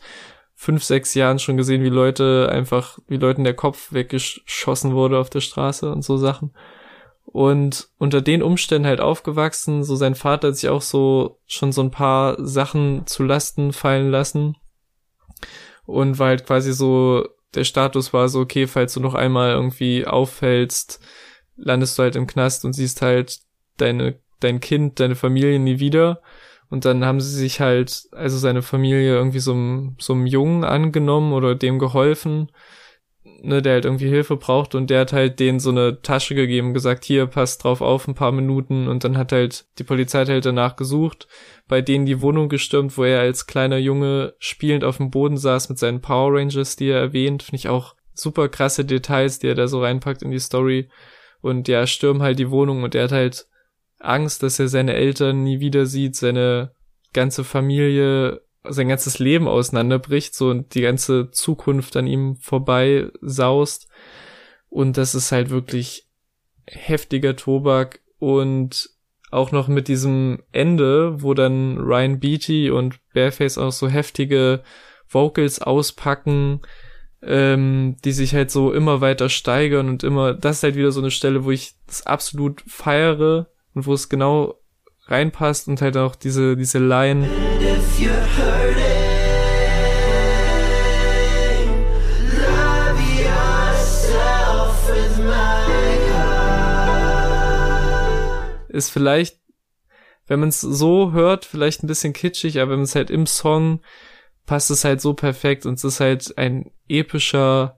fünf, 0.56 0.84
sechs 0.84 1.14
Jahren 1.14 1.40
schon 1.40 1.58
gesehen, 1.58 1.84
wie 1.84 1.90
Leute 1.90 2.50
einfach, 2.52 3.00
wie 3.08 3.18
Leuten 3.18 3.44
der 3.44 3.54
Kopf 3.54 3.94
weggeschossen 3.94 4.94
wurde 4.94 5.18
auf 5.18 5.30
der 5.30 5.42
Straße 5.42 5.92
und 5.92 6.04
so 6.04 6.18
Sachen. 6.18 6.52
Und 7.32 7.90
unter 8.00 8.22
den 8.22 8.42
Umständen 8.42 8.88
halt 8.88 9.02
aufgewachsen, 9.02 9.84
so 9.84 9.96
sein 9.96 10.16
Vater 10.16 10.48
hat 10.48 10.56
sich 10.56 10.70
auch 10.70 10.82
so 10.82 11.40
schon 11.46 11.72
so 11.72 11.82
ein 11.82 11.92
paar 11.92 12.44
Sachen 12.44 13.06
zu 13.06 13.24
Lasten 13.24 13.72
fallen 13.72 14.10
lassen. 14.10 14.56
Und 15.86 16.18
weil 16.18 16.30
halt 16.30 16.48
quasi 16.48 16.74
so 16.74 17.28
der 17.54 17.66
Status 17.66 18.14
war 18.14 18.30
so, 18.30 18.40
okay, 18.40 18.66
falls 18.66 18.94
du 18.94 19.00
noch 19.00 19.14
einmal 19.14 19.52
irgendwie 19.52 20.08
auffällst, 20.08 21.00
landest 21.56 21.98
du 21.98 22.04
halt 22.04 22.16
im 22.16 22.26
Knast 22.28 22.66
und 22.66 22.74
siehst 22.74 23.02
halt 23.04 23.40
deine, 23.78 24.20
dein 24.40 24.60
Kind, 24.60 25.00
deine 25.00 25.16
Familie 25.16 25.60
nie 25.60 25.80
wieder. 25.80 26.22
Und 26.70 26.86
dann 26.86 27.06
haben 27.06 27.22
sie 27.22 27.36
sich 27.36 27.60
halt, 27.60 28.08
also 28.12 28.38
seine 28.38 28.62
Familie 28.62 29.16
irgendwie 29.16 29.40
so 29.40 29.54
einem, 29.54 29.98
so 30.00 30.14
einem 30.14 30.26
Jungen 30.26 30.64
angenommen 30.64 31.34
oder 31.34 31.56
dem 31.56 31.80
geholfen, 31.80 32.52
ne, 33.42 33.62
der 33.62 33.74
halt 33.74 33.86
irgendwie 33.86 34.08
Hilfe 34.10 34.36
braucht 34.38 34.76
und 34.76 34.90
der 34.90 35.02
hat 35.02 35.14
halt 35.14 35.40
denen 35.40 35.60
so 35.60 35.70
eine 35.70 36.02
Tasche 36.02 36.36
gegeben, 36.36 36.74
gesagt, 36.74 37.06
hier, 37.06 37.26
passt 37.28 37.64
drauf 37.64 37.82
auf, 37.82 38.08
ein 38.08 38.16
paar 38.16 38.32
Minuten 38.32 38.88
und 38.88 39.04
dann 39.04 39.18
hat 39.18 39.32
halt, 39.32 39.66
die 39.78 39.84
Polizei 39.84 40.26
halt 40.26 40.46
danach 40.46 40.76
gesucht, 40.76 41.28
bei 41.68 41.82
denen 41.82 42.06
die 42.06 42.22
Wohnung 42.22 42.50
gestürmt, 42.50 42.98
wo 42.98 43.04
er 43.04 43.22
als 43.22 43.48
kleiner 43.48 43.78
Junge 43.78 44.34
spielend 44.40 44.84
auf 44.84 44.98
dem 44.98 45.12
Boden 45.12 45.38
saß 45.38 45.70
mit 45.70 45.80
seinen 45.80 46.02
Power 46.02 46.34
Rangers, 46.34 46.76
die 46.76 46.90
er 46.90 47.00
erwähnt, 47.00 47.44
finde 47.44 47.58
ich 47.58 47.70
auch 47.70 47.96
super 48.14 48.50
krasse 48.50 48.86
Details, 48.86 49.40
die 49.40 49.48
er 49.48 49.56
da 49.56 49.68
so 49.68 49.82
reinpackt 49.82 50.22
in 50.22 50.32
die 50.32 50.40
Story. 50.40 50.90
Und 51.42 51.68
ja, 51.68 51.88
stürmen 51.88 52.22
halt 52.22 52.40
die 52.40 52.52
Wohnung 52.52 52.84
und 52.84 52.96
er 52.96 53.06
hat 53.06 53.12
halt 53.12 53.48
Angst, 54.00 54.44
dass 54.44 54.60
er 54.60 54.68
seine 54.68 54.94
Eltern 54.94 55.44
nie 55.44 55.60
wieder 55.60 55.86
sieht, 55.86 56.16
seine 56.16 56.74
ganze 57.14 57.44
Familie, 57.44 58.42
sein 58.64 58.90
ganzes 58.90 59.20
Leben 59.20 59.48
auseinanderbricht, 59.48 60.36
so 60.36 60.50
und 60.50 60.74
die 60.76 60.82
ganze 60.82 61.32
Zukunft 61.32 61.96
an 61.96 62.08
ihm 62.08 62.36
vorbei 62.38 63.10
saust. 63.22 63.88
Und 64.70 64.98
das 64.98 65.16
ist 65.16 65.32
halt 65.32 65.50
wirklich 65.50 66.08
heftiger 66.66 67.36
Tobak 67.36 68.02
und 68.20 68.90
auch 69.32 69.52
noch 69.52 69.68
mit 69.68 69.88
diesem 69.88 70.44
Ende, 70.52 71.22
wo 71.22 71.34
dann 71.34 71.78
Ryan 71.78 72.20
Beatty 72.20 72.72
und 72.72 73.00
Bareface 73.14 73.58
auch 73.58 73.72
so 73.72 73.88
heftige 73.88 74.64
Vocals 75.08 75.62
auspacken, 75.62 76.62
ähm, 77.22 77.98
die 78.04 78.12
sich 78.12 78.34
halt 78.34 78.52
so 78.52 78.72
immer 78.72 79.02
weiter 79.02 79.30
steigern 79.30 79.90
und 79.90 80.04
immer, 80.04 80.34
das 80.34 80.58
ist 80.58 80.64
halt 80.64 80.76
wieder 80.76 80.92
so 80.92 81.02
eine 81.02 81.12
Stelle, 81.12 81.46
wo 81.46 81.52
ich 81.52 81.74
das 81.88 82.06
absolut 82.06 82.62
feiere, 82.68 83.48
und 83.74 83.86
wo 83.86 83.94
es 83.94 84.10
genau 84.10 84.56
reinpasst 85.06 85.68
und 85.68 85.82
halt 85.82 85.98
auch 85.98 86.16
diese, 86.16 86.56
diese 86.56 86.80
Line. 86.80 87.28
Ist 98.70 98.92
vielleicht, 98.92 99.40
wenn 100.28 100.40
man 100.40 100.50
es 100.50 100.62
so 100.62 101.12
hört, 101.12 101.44
vielleicht 101.44 101.84
ein 101.84 101.88
bisschen 101.88 102.14
kitschig, 102.14 102.62
aber 102.62 102.72
wenn 102.72 102.80
man 102.80 102.86
es 102.86 102.96
halt 102.96 103.10
im 103.10 103.26
Song 103.26 103.82
passt 104.46 104.72
es 104.72 104.86
halt 104.86 105.02
so 105.02 105.14
perfekt 105.14 105.66
und 105.66 105.74
es 105.74 105.84
ist 105.84 106.00
halt 106.00 106.38
ein 106.38 106.72
epischer 106.88 107.78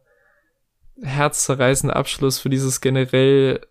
herzzerreißende 1.01 1.95
Abschluss 1.95 2.37
für 2.37 2.49
dieses 2.49 2.79
generell 2.79 3.61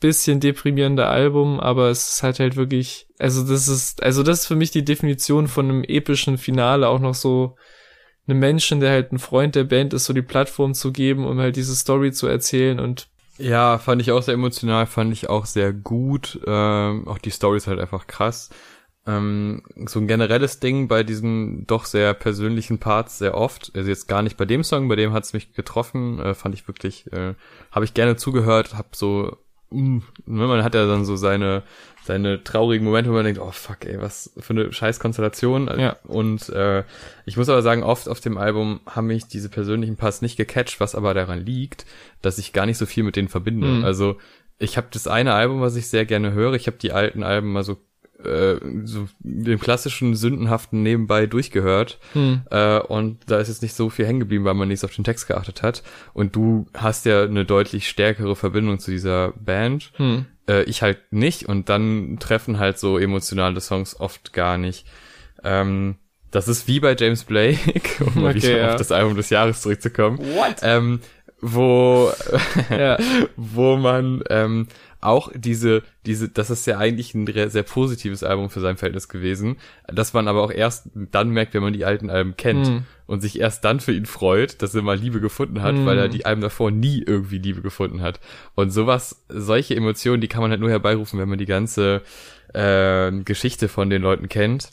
bisschen 0.00 0.40
deprimierende 0.40 1.06
Album, 1.06 1.60
aber 1.60 1.90
es 1.90 2.14
ist 2.14 2.22
halt 2.22 2.56
wirklich, 2.56 3.06
also 3.18 3.46
das 3.46 3.68
ist, 3.68 4.02
also 4.02 4.22
das 4.22 4.40
ist 4.40 4.46
für 4.46 4.56
mich 4.56 4.70
die 4.70 4.84
Definition 4.84 5.46
von 5.46 5.68
einem 5.68 5.84
epischen 5.84 6.38
Finale, 6.38 6.88
auch 6.88 7.00
noch 7.00 7.14
so 7.14 7.56
einem 8.26 8.38
Menschen, 8.38 8.80
der 8.80 8.90
halt 8.90 9.12
ein 9.12 9.18
Freund 9.18 9.54
der 9.54 9.64
Band 9.64 9.92
ist, 9.92 10.06
so 10.06 10.12
die 10.14 10.22
Plattform 10.22 10.72
zu 10.72 10.92
geben, 10.92 11.26
um 11.26 11.38
halt 11.38 11.56
diese 11.56 11.76
Story 11.76 12.12
zu 12.12 12.26
erzählen 12.26 12.80
und 12.80 13.08
ja, 13.36 13.78
fand 13.78 14.00
ich 14.00 14.12
auch 14.12 14.22
sehr 14.22 14.34
emotional, 14.34 14.86
fand 14.86 15.12
ich 15.12 15.28
auch 15.28 15.44
sehr 15.44 15.72
gut. 15.72 16.38
Ähm, 16.46 17.08
auch 17.08 17.18
die 17.18 17.30
Story 17.30 17.56
ist 17.56 17.66
halt 17.66 17.80
einfach 17.80 18.06
krass. 18.06 18.50
Ähm, 19.06 19.62
so 19.86 19.98
ein 19.98 20.06
generelles 20.06 20.60
Ding 20.60 20.86
bei 20.86 21.02
diesen 21.02 21.66
doch 21.66 21.84
sehr 21.84 22.14
persönlichen 22.14 22.78
Parts 22.78 23.18
sehr 23.18 23.34
oft. 23.36 23.72
Also 23.74 23.88
jetzt 23.88 24.06
gar 24.06 24.22
nicht 24.22 24.36
bei 24.36 24.44
dem 24.44 24.62
Song, 24.62 24.88
bei 24.88 24.96
dem 24.96 25.12
hat's 25.12 25.32
mich 25.32 25.52
getroffen, 25.52 26.20
äh, 26.20 26.34
fand 26.34 26.54
ich 26.54 26.68
wirklich, 26.68 27.12
äh, 27.12 27.34
habe 27.72 27.84
ich 27.84 27.92
gerne 27.92 28.14
zugehört, 28.16 28.74
hab 28.78 28.94
so 28.94 29.36
uh, 29.74 30.00
man 30.26 30.64
hat 30.64 30.74
ja 30.74 30.86
dann 30.86 31.04
so 31.04 31.16
seine 31.16 31.62
seine 32.04 32.44
traurigen 32.44 32.84
Momente, 32.84 33.08
wo 33.08 33.14
man 33.14 33.24
denkt, 33.24 33.40
oh 33.40 33.50
fuck, 33.50 33.86
ey, 33.86 33.98
was 33.98 34.30
für 34.36 34.52
eine 34.52 34.70
scheiß 34.70 35.00
Konstellation. 35.00 35.70
Ja. 35.78 35.96
Und 36.04 36.50
äh, 36.50 36.84
ich 37.24 37.38
muss 37.38 37.48
aber 37.48 37.62
sagen, 37.62 37.82
oft 37.82 38.10
auf 38.10 38.20
dem 38.20 38.36
Album 38.36 38.80
haben 38.86 39.06
mich 39.06 39.26
diese 39.26 39.48
persönlichen 39.48 39.96
Parts 39.96 40.20
nicht 40.20 40.36
gecatcht, 40.36 40.80
was 40.80 40.94
aber 40.94 41.14
daran 41.14 41.40
liegt, 41.40 41.86
dass 42.20 42.36
ich 42.36 42.52
gar 42.52 42.66
nicht 42.66 42.76
so 42.76 42.84
viel 42.84 43.04
mit 43.04 43.16
denen 43.16 43.28
verbinde. 43.28 43.68
Mhm. 43.68 43.84
Also 43.84 44.18
ich 44.58 44.76
habe 44.76 44.88
das 44.90 45.06
eine 45.06 45.32
Album, 45.32 45.62
was 45.62 45.76
ich 45.76 45.88
sehr 45.88 46.04
gerne 46.04 46.32
höre. 46.32 46.52
Ich 46.52 46.66
habe 46.66 46.76
die 46.76 46.92
alten 46.92 47.22
Alben 47.22 47.52
mal 47.52 47.64
so 47.64 47.78
äh, 48.22 48.56
so 48.84 49.06
dem 49.20 49.58
klassischen 49.58 50.14
sündenhaften 50.14 50.82
nebenbei 50.82 51.26
durchgehört 51.26 51.98
hm. 52.12 52.42
äh, 52.50 52.78
und 52.78 53.18
da 53.26 53.38
ist 53.38 53.48
jetzt 53.48 53.62
nicht 53.62 53.74
so 53.74 53.90
viel 53.90 54.06
hängen 54.06 54.20
geblieben, 54.20 54.44
weil 54.44 54.54
man 54.54 54.68
nicht 54.68 54.84
auf 54.84 54.94
den 54.94 55.04
Text 55.04 55.26
geachtet 55.26 55.62
hat 55.62 55.82
und 56.12 56.36
du 56.36 56.66
hast 56.74 57.04
ja 57.06 57.24
eine 57.24 57.44
deutlich 57.44 57.88
stärkere 57.88 58.36
Verbindung 58.36 58.78
zu 58.78 58.90
dieser 58.90 59.32
Band 59.32 59.92
Hm. 59.96 60.26
äh, 60.48 60.62
ich 60.64 60.82
halt 60.82 60.98
nicht 61.10 61.48
und 61.48 61.68
dann 61.68 62.18
treffen 62.20 62.58
halt 62.58 62.78
so 62.78 62.98
emotionale 62.98 63.60
Songs 63.60 63.98
oft 63.98 64.32
gar 64.32 64.58
nicht 64.58 64.86
ähm, 65.42 65.96
das 66.30 66.48
ist 66.48 66.66
wie 66.66 66.80
bei 66.80 66.96
James 66.98 67.24
Blake 67.24 67.58
um 68.04 68.22
mal 68.22 68.30
Okay, 68.30 68.42
wieder 68.42 68.58
ja. 68.58 68.70
auf 68.70 68.76
das 68.76 68.92
Album 68.92 69.16
des 69.16 69.30
Jahres 69.30 69.60
zurückzukommen 69.62 70.18
What? 70.18 70.56
ähm, 70.62 71.00
wo 71.40 72.10
Ja. 72.70 72.96
wo 73.36 73.76
man 73.76 74.22
ähm, 74.30 74.68
auch 75.04 75.30
diese, 75.34 75.82
diese, 76.06 76.28
das 76.28 76.50
ist 76.50 76.66
ja 76.66 76.78
eigentlich 76.78 77.14
ein 77.14 77.26
sehr 77.50 77.62
positives 77.62 78.22
Album 78.22 78.50
für 78.50 78.60
sein 78.60 78.76
Verhältnis 78.76 79.08
gewesen, 79.08 79.56
dass 79.86 80.12
man 80.12 80.28
aber 80.28 80.42
auch 80.42 80.50
erst 80.50 80.88
dann 80.94 81.30
merkt, 81.30 81.54
wenn 81.54 81.62
man 81.62 81.72
die 81.72 81.84
alten 81.84 82.10
Alben 82.10 82.36
kennt 82.36 82.66
Hm. 82.66 82.82
und 83.06 83.20
sich 83.20 83.38
erst 83.38 83.64
dann 83.64 83.80
für 83.80 83.92
ihn 83.92 84.06
freut, 84.06 84.62
dass 84.62 84.74
er 84.74 84.82
mal 84.82 84.96
Liebe 84.96 85.20
gefunden 85.20 85.62
hat, 85.62 85.76
Hm. 85.76 85.86
weil 85.86 85.98
er 85.98 86.08
die 86.08 86.26
Alben 86.26 86.40
davor 86.40 86.70
nie 86.70 87.02
irgendwie 87.06 87.38
Liebe 87.38 87.62
gefunden 87.62 88.00
hat. 88.02 88.20
Und 88.54 88.70
sowas, 88.70 89.24
solche 89.28 89.76
Emotionen, 89.76 90.20
die 90.20 90.28
kann 90.28 90.40
man 90.42 90.50
halt 90.50 90.60
nur 90.60 90.70
herbeirufen, 90.70 91.18
wenn 91.18 91.28
man 91.28 91.38
die 91.38 91.46
ganze 91.46 92.02
äh, 92.52 93.12
Geschichte 93.24 93.68
von 93.68 93.90
den 93.90 94.02
Leuten 94.02 94.28
kennt. 94.28 94.70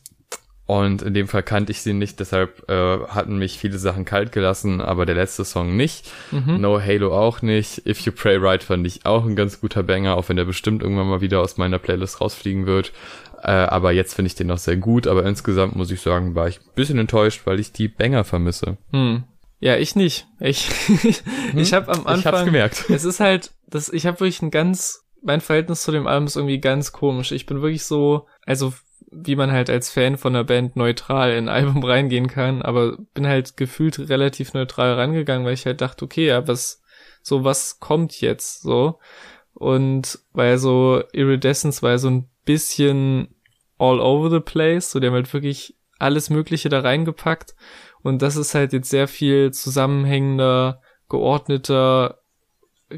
Und 0.68 1.02
in 1.02 1.14
dem 1.14 1.28
Fall 1.28 1.44
kannte 1.44 1.72
ich 1.72 1.82
sie 1.82 1.92
nicht, 1.92 2.20
deshalb 2.20 2.70
äh, 2.70 3.00
hatten 3.08 3.38
mich 3.38 3.58
viele 3.58 3.78
Sachen 3.78 4.06
kalt 4.06 4.32
gelassen, 4.32 4.80
aber 4.80 5.06
der 5.06 5.16
letzte 5.16 5.44
Song 5.44 5.76
nicht. 5.76 6.10
Mhm. 6.32 6.62
No 6.62 6.80
Halo 6.80 7.18
auch 7.18 7.42
nicht. 7.42 7.86
If 7.86 8.00
You 8.02 8.14
Pray 8.14 8.38
Right 8.38 8.64
fand 8.64 8.88
ich 8.88 9.06
auch 9.06 9.26
ein 9.26 9.36
ganz 9.36 9.60
guter 9.60 9.84
Banger, 9.84 10.16
auch 10.16 10.30
wenn 10.30 10.38
der 10.38 10.46
bestimmt 10.46 10.82
irgendwann 10.82 11.10
mal 11.10 11.20
wieder 11.20 11.42
aus 11.42 11.58
meiner 11.58 11.80
Playlist 11.80 12.22
rausfliegen 12.22 12.68
wird. 12.68 12.94
Äh, 13.44 13.52
aber 13.52 13.92
jetzt 13.92 14.14
finde 14.14 14.28
ich 14.28 14.36
den 14.36 14.48
noch 14.48 14.60
sehr 14.60 14.78
gut, 14.78 15.08
aber 15.08 15.26
insgesamt 15.26 15.76
muss 15.76 15.92
ich 15.92 16.00
sagen, 16.00 16.36
war 16.36 16.48
ich 16.48 16.60
ein 16.60 16.76
bisschen 16.76 17.00
enttäuscht, 17.00 17.42
weil 17.46 17.60
ich 17.60 17.72
die 17.72 17.88
Banger 17.88 18.24
vermisse. 18.24 18.78
Hm. 18.92 19.24
Ja, 19.60 19.78
ich 19.78 19.96
nicht. 19.96 20.28
Ich, 20.40 20.70
ich 21.56 21.74
habe 21.74 21.92
am 21.92 22.08
Anfang. 22.08 22.20
Ich 22.20 22.26
hab's 22.26 22.46
gemerkt. 22.46 22.86
Es 22.90 23.04
ist 23.04 23.20
halt, 23.20 23.52
das, 23.68 23.90
ich 23.90 24.06
habe 24.06 24.20
wirklich 24.20 24.42
ein 24.42 24.52
ganz, 24.52 25.04
mein 25.24 25.42
Verhältnis 25.42 25.82
zu 25.82 25.92
dem 25.92 26.08
Album 26.08 26.28
ist 26.28 26.36
irgendwie 26.36 26.60
ganz 26.60 26.92
komisch. 26.92 27.32
Ich 27.32 27.46
bin 27.46 27.62
wirklich 27.62 27.84
so, 27.84 28.28
also 28.46 28.74
wie 29.12 29.36
man 29.36 29.52
halt 29.52 29.70
als 29.70 29.90
Fan 29.90 30.18
von 30.18 30.36
einer 30.36 30.46
Band 30.46 30.76
neutral 30.76 31.32
in 31.32 31.50
ein 31.50 31.56
Album 31.56 31.84
reingehen 31.84 32.28
kann, 32.28 32.62
aber 32.62 32.98
bin 33.14 33.28
halt 33.28 33.58
gefühlt 33.58 34.00
relativ 34.10 34.54
neutral 34.54 34.94
rangegangen, 34.94 35.46
weil 35.46 35.54
ich 35.54 35.66
halt 35.66 35.82
dachte, 35.82 36.06
okay, 36.06 36.28
ja, 36.28 36.48
was, 36.48 36.82
so 37.22 37.44
was 37.44 37.80
kommt 37.80 38.22
jetzt 38.22 38.62
so? 38.62 39.00
Und 39.54 40.20
weil 40.32 40.58
so 40.58 41.04
Iridescence 41.12 41.84
war 41.84 42.00
so 42.00 42.10
ein 42.10 42.30
bisschen 42.46 43.36
all 43.78 44.00
over 44.00 44.30
the 44.30 44.40
place, 44.40 44.92
so 44.92 45.00
die 45.00 45.08
haben 45.08 45.14
halt 45.14 45.34
wirklich 45.34 45.76
alles 46.00 46.30
Mögliche 46.30 46.70
da 46.70 46.80
reingepackt 46.80 47.56
und 48.02 48.22
das 48.22 48.38
ist 48.38 48.56
halt 48.56 48.74
jetzt 48.74 48.90
sehr 48.90 49.08
viel 49.08 49.52
zusammenhängender, 49.52 50.82
geordneter, 51.10 52.20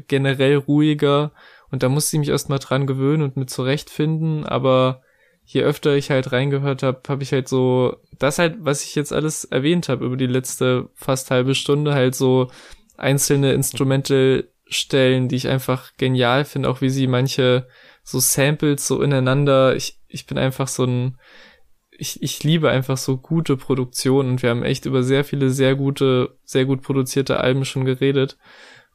generell 0.06 0.56
ruhiger 0.56 1.32
und 1.70 1.82
da 1.82 1.88
musste 1.88 2.16
ich 2.16 2.20
mich 2.20 2.28
erstmal 2.28 2.60
dran 2.60 2.86
gewöhnen 2.86 3.22
und 3.22 3.36
mit 3.36 3.50
zurechtfinden, 3.50 4.46
aber 4.46 5.02
je 5.44 5.62
öfter 5.62 5.94
ich 5.94 6.10
halt 6.10 6.32
reingehört 6.32 6.82
habe, 6.82 7.00
habe 7.08 7.22
ich 7.22 7.32
halt 7.32 7.48
so, 7.48 7.96
das 8.18 8.38
halt, 8.38 8.56
was 8.60 8.84
ich 8.84 8.94
jetzt 8.94 9.12
alles 9.12 9.44
erwähnt 9.44 9.88
habe 9.88 10.06
über 10.06 10.16
die 10.16 10.26
letzte 10.26 10.88
fast 10.94 11.30
halbe 11.30 11.54
Stunde, 11.54 11.94
halt 11.94 12.14
so 12.14 12.50
einzelne 12.96 13.52
Instrumental-Stellen, 13.52 15.28
die 15.28 15.36
ich 15.36 15.48
einfach 15.48 15.92
genial 15.96 16.44
finde, 16.44 16.68
auch 16.68 16.80
wie 16.80 16.90
sie 16.90 17.06
manche 17.06 17.66
so 18.02 18.20
Samples 18.20 18.86
so 18.86 19.02
ineinander, 19.02 19.76
ich, 19.76 20.00
ich 20.08 20.26
bin 20.26 20.38
einfach 20.38 20.68
so 20.68 20.84
ein, 20.84 21.18
ich, 21.96 22.22
ich 22.22 22.42
liebe 22.42 22.70
einfach 22.70 22.96
so 22.96 23.16
gute 23.16 23.56
Produktionen 23.56 24.30
und 24.30 24.42
wir 24.42 24.50
haben 24.50 24.62
echt 24.62 24.86
über 24.86 25.02
sehr 25.02 25.24
viele 25.24 25.50
sehr 25.50 25.74
gute, 25.74 26.36
sehr 26.44 26.64
gut 26.64 26.82
produzierte 26.82 27.38
Alben 27.38 27.64
schon 27.64 27.84
geredet. 27.84 28.36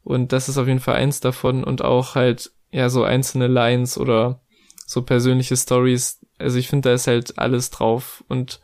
Und 0.03 0.31
das 0.33 0.49
ist 0.49 0.57
auf 0.57 0.67
jeden 0.67 0.79
Fall 0.79 0.95
eins 0.95 1.19
davon 1.19 1.63
und 1.63 1.83
auch 1.83 2.15
halt, 2.15 2.51
ja, 2.71 2.89
so 2.89 3.03
einzelne 3.03 3.47
Lines 3.47 3.97
oder 3.97 4.41
so 4.85 5.01
persönliche 5.01 5.55
Stories. 5.55 6.18
Also 6.39 6.57
ich 6.57 6.67
finde, 6.67 6.89
da 6.89 6.95
ist 6.95 7.07
halt 7.07 7.37
alles 7.37 7.69
drauf 7.69 8.23
und 8.27 8.59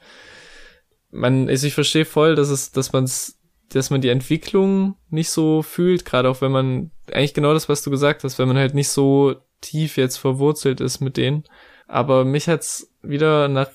man, 1.12 1.48
also 1.50 1.68
ich 1.68 1.74
verstehe 1.74 2.06
voll, 2.06 2.36
dass 2.36 2.50
es, 2.50 2.72
dass 2.72 2.94
man's, 2.94 3.40
dass 3.70 3.90
man 3.90 4.02
die 4.02 4.10
Entwicklung 4.10 4.96
nicht 5.10 5.30
so 5.30 5.62
fühlt, 5.62 6.06
gerade 6.06 6.30
auch 6.30 6.42
wenn 6.42 6.52
man, 6.52 6.92
eigentlich 7.12 7.34
genau 7.34 7.54
das, 7.54 7.70
was 7.70 7.84
du 7.84 7.90
gesagt 7.90 8.24
hast, 8.24 8.40
wenn 8.40 8.48
man 8.48 8.58
halt 8.58 8.74
nicht 8.74 8.90
so 8.90 9.36
tief 9.62 9.98
jetzt 9.98 10.18
verwurzelt 10.18 10.82
ist 10.82 11.00
mit 11.00 11.18
denen. 11.18 11.44
Aber 11.88 12.26
mich 12.26 12.48
hat's 12.48 12.92
wieder 13.02 13.48
nach 13.48 13.70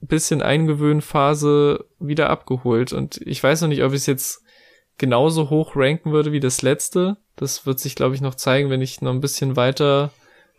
bisschen 0.00 0.40
Eingewöhnphase 0.40 1.84
wieder 1.98 2.30
abgeholt 2.30 2.92
und 2.92 3.18
ich 3.18 3.42
weiß 3.42 3.60
noch 3.60 3.68
nicht, 3.68 3.82
ob 3.82 3.92
ich 3.92 3.98
es 3.98 4.06
jetzt 4.06 4.42
genauso 4.96 5.50
hoch 5.50 5.76
ranken 5.76 6.12
würde 6.12 6.32
wie 6.32 6.40
das 6.40 6.62
letzte. 6.62 7.18
Das 7.36 7.66
wird 7.66 7.78
sich, 7.80 7.94
glaube 7.94 8.14
ich, 8.14 8.20
noch 8.20 8.34
zeigen, 8.34 8.70
wenn 8.70 8.82
ich 8.82 9.00
noch 9.02 9.12
ein 9.12 9.20
bisschen 9.20 9.56
weiter 9.56 10.10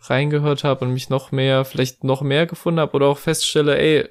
reingehört 0.02 0.64
habe 0.64 0.84
und 0.84 0.92
mich 0.92 1.08
noch 1.10 1.32
mehr, 1.32 1.64
vielleicht 1.64 2.04
noch 2.04 2.22
mehr 2.22 2.46
gefunden 2.46 2.80
habe 2.80 2.94
oder 2.94 3.06
auch 3.06 3.18
feststelle, 3.18 3.78
ey, 3.78 4.08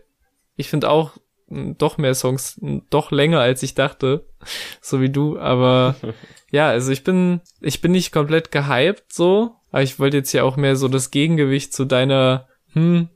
ich 0.56 0.69
finde 0.69 0.89
auch 0.89 1.12
m, 1.49 1.77
doch 1.77 1.97
mehr 1.97 2.15
Songs 2.15 2.58
m, 2.62 2.84
doch 2.89 3.12
länger 3.12 3.39
als 3.39 3.63
ich 3.63 3.75
dachte, 3.75 4.25
so 4.82 5.01
wie 5.01 5.10
du, 5.10 5.38
aber 5.39 5.95
ja, 6.51 6.69
also 6.69 6.91
ich 6.91 7.04
bin 7.04 7.41
ich 7.60 7.82
bin 7.82 7.91
nicht 7.91 8.12
komplett 8.12 8.51
gehypt 8.51 9.12
so, 9.13 9.56
aber 9.71 9.84
ich 9.84 9.99
wollte 9.99 10.17
jetzt 10.17 10.34
ja 10.34 10.43
auch 10.43 10.58
mehr 10.58 10.75
so 10.75 10.88
das 10.88 11.12
Gegengewicht 11.12 11.73
zu 11.73 11.86
deiner 11.86 12.47
hm 12.73 13.10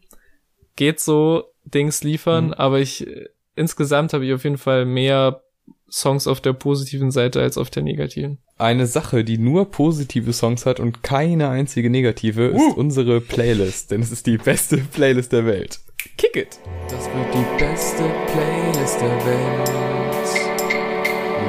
geht 0.75 0.99
so 0.99 1.45
Dings 1.63 2.03
liefern, 2.03 2.47
Mhm. 2.47 2.53
aber 2.55 2.79
ich 2.79 3.07
äh, 3.07 3.29
insgesamt 3.55 4.11
habe 4.13 4.25
ich 4.25 4.33
auf 4.33 4.43
jeden 4.43 4.57
Fall 4.57 4.85
mehr 4.85 5.41
Songs 5.89 6.27
auf 6.27 6.41
der 6.41 6.53
positiven 6.53 7.11
Seite 7.11 7.41
als 7.41 7.57
auf 7.57 7.69
der 7.69 7.83
negativen. 7.83 8.39
Eine 8.57 8.87
Sache, 8.87 9.23
die 9.23 9.37
nur 9.37 9.69
positive 9.71 10.33
Songs 10.33 10.65
hat 10.65 10.79
und 10.79 11.03
keine 11.03 11.49
einzige 11.49 11.89
negative, 11.89 12.45
ist 12.45 12.77
unsere 12.77 13.21
Playlist, 13.21 13.91
denn 13.91 14.01
es 14.01 14.11
ist 14.11 14.25
die 14.27 14.37
beste 14.37 14.77
Playlist 14.77 15.31
der 15.31 15.45
Welt. 15.45 15.79
Kick 16.17 16.35
it! 16.35 16.59
Das 16.89 17.05
wird 17.07 17.33
die 17.33 17.63
beste 17.63 18.03
Playlist 18.27 19.01
der 19.01 19.25
Welt. 19.25 19.69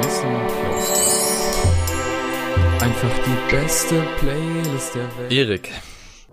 Listen 0.03 0.29
close. 0.47 1.07
Einfach 2.83 3.19
die 3.25 3.55
beste 3.55 4.03
Playlist 4.19 4.95
der 4.95 5.17
Welt. 5.17 5.31
Erik, 5.31 5.71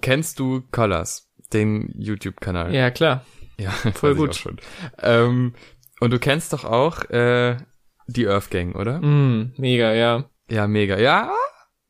kennst 0.00 0.38
du 0.38 0.62
Colors, 0.72 1.30
den 1.52 1.94
YouTube-Kanal? 1.96 2.74
Ja, 2.74 2.90
klar. 2.90 3.24
Ja, 3.58 3.70
Voll 3.94 4.14
gut. 4.16 4.44
Ähm, 5.00 5.54
und 6.00 6.12
du 6.12 6.18
kennst 6.18 6.52
doch 6.52 6.64
auch 6.64 7.04
äh, 7.10 7.56
die 8.06 8.26
Earth 8.26 8.50
Gang, 8.50 8.74
oder? 8.74 9.00
Mm, 9.00 9.52
mega, 9.56 9.92
ja. 9.92 10.24
Ja, 10.50 10.66
mega. 10.66 10.98
Ja, 10.98 11.32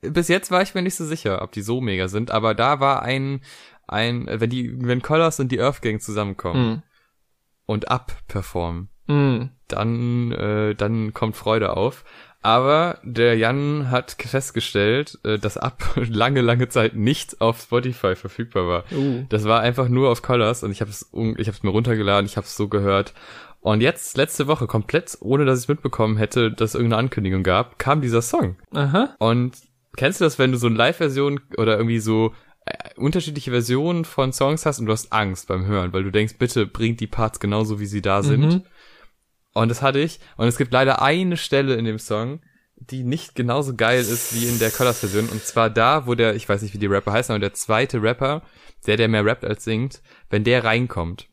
bis 0.01 0.29
jetzt 0.29 0.51
war 0.51 0.63
ich 0.63 0.75
mir 0.75 0.83
nicht 0.83 0.97
so 0.97 1.05
sicher, 1.05 1.43
ob 1.43 1.53
die 1.53 1.63
so 1.63 1.81
mega 1.81 2.09
sind, 2.09 2.31
aber 2.31 2.55
da 2.55 2.81
war 2.81 3.03
ein, 3.03 3.41
ein, 3.87 4.27
wenn 4.29 4.51
die, 4.51 4.75
wenn 4.87 5.03
Colors 5.03 5.41
und 5.41 5.51
die 5.51 5.61
Earth 5.61 5.83
Gang 5.83 6.01
zusammenkommen 6.01 6.77
Mm, 6.77 6.83
und 7.67 7.91
abperformen, 7.91 8.89
mm, 9.07 9.51
dann, 9.69 10.33
äh, 10.33 10.75
dann 10.75 11.15
kommt 11.15 11.37
Freude 11.37 11.77
auf. 11.77 12.05
Aber 12.45 12.99
der 13.03 13.39
Jan 13.39 13.91
hat 13.91 14.17
festgestellt, 14.21 15.19
äh, 15.25 15.39
dass 15.39 15.57
ab 15.57 15.83
lange, 15.97 16.43
lange 16.43 16.69
Zeit 16.69 16.95
nicht 16.95 17.41
auf 17.41 17.63
Spotify 17.63 18.17
verfügbar 18.17 18.69
war. 18.69 18.85
Uh. 18.93 19.25
Das 19.31 19.45
war 19.45 19.61
einfach 19.61 19.89
nur 19.89 20.11
auf 20.11 20.21
Colors 20.21 20.63
und 20.63 20.71
ich 20.71 20.83
habe 20.83 20.91
es 20.91 21.09
ich 21.11 21.47
habe 21.47 21.57
es 21.57 21.63
mir 21.63 21.71
runtergeladen, 21.71 22.27
ich 22.27 22.37
habe 22.37 22.47
es 22.47 22.55
so 22.55 22.69
gehört. 22.69 23.15
Und 23.65 23.81
jetzt 23.81 24.19
letzte 24.19 24.47
Woche 24.47 24.67
komplett 24.67 25.17
ohne 25.21 25.47
dass 25.47 25.63
ich 25.63 25.69
mitbekommen 25.69 26.19
hätte, 26.19 26.53
dass 26.53 26.73
es 26.73 26.75
irgendeine 26.75 27.01
Ankündigung 27.01 27.43
gab, 27.43 27.79
kam 27.79 28.03
dieser 28.03 28.21
Song. 28.21 28.59
Aha. 28.75 29.17
Und 29.19 29.57
kennst 29.97 30.21
du 30.21 30.25
das, 30.25 30.39
wenn 30.39 30.53
du 30.53 30.59
so 30.59 30.67
eine 30.67 30.77
Live-Version 30.77 31.41
oder 31.57 31.79
irgendwie 31.79 31.99
so 31.99 32.35
äh, 32.67 32.77
unterschiedliche 32.97 33.53
Versionen 33.53 34.05
von 34.05 34.35
Songs 34.35 34.67
hast 34.67 34.81
und 34.81 34.87
du 34.87 34.93
hast 34.93 35.15
Angst 35.15 35.49
beim 35.49 35.65
Hören, 35.65 35.95
weil 35.95 36.05
du 36.05 36.13
denkst, 36.13 36.35
bitte 36.39 36.67
bringt 36.67 37.01
die 37.01 37.07
Parts 37.07 37.41
genauso, 37.41 37.81
wie 37.81 37.87
sie 37.87 38.03
da 38.03 38.23
sind. 38.23 38.41
Mhm. 38.43 38.63
Und 39.55 39.71
das 39.71 39.81
hatte 39.81 39.99
ich. 39.99 40.21
Und 40.37 40.47
es 40.47 40.59
gibt 40.59 40.75
leider 40.75 41.01
eine 41.01 41.39
Stelle 41.39 41.77
in 41.77 41.87
dem 41.87 41.99
Song, 41.99 42.43
die 42.77 43.03
nicht 43.03 43.35
genauso 43.35 43.75
geil 43.75 44.01
ist 44.01 44.35
wie 44.35 44.45
in 44.45 44.59
der 44.59 44.73
Colors-Version. 44.73 45.31
Und 45.31 45.43
zwar 45.43 45.71
da, 45.71 46.07
wo 46.07 46.15
der, 46.15 46.35
ich 46.35 46.47
weiß 46.47 46.61
nicht, 46.61 46.75
wie 46.75 46.79
die 46.79 46.85
Rapper 46.85 47.13
heißen, 47.13 47.33
aber 47.33 47.41
der 47.41 47.55
zweite 47.55 48.03
Rapper, 48.03 48.43
der, 48.87 48.99
der 48.99 49.09
mehr 49.09 49.25
rappt 49.25 49.47
als 49.47 49.65
singt, 49.65 50.03
wenn 50.29 50.45
der 50.45 50.65
reinkommt. 50.65 51.31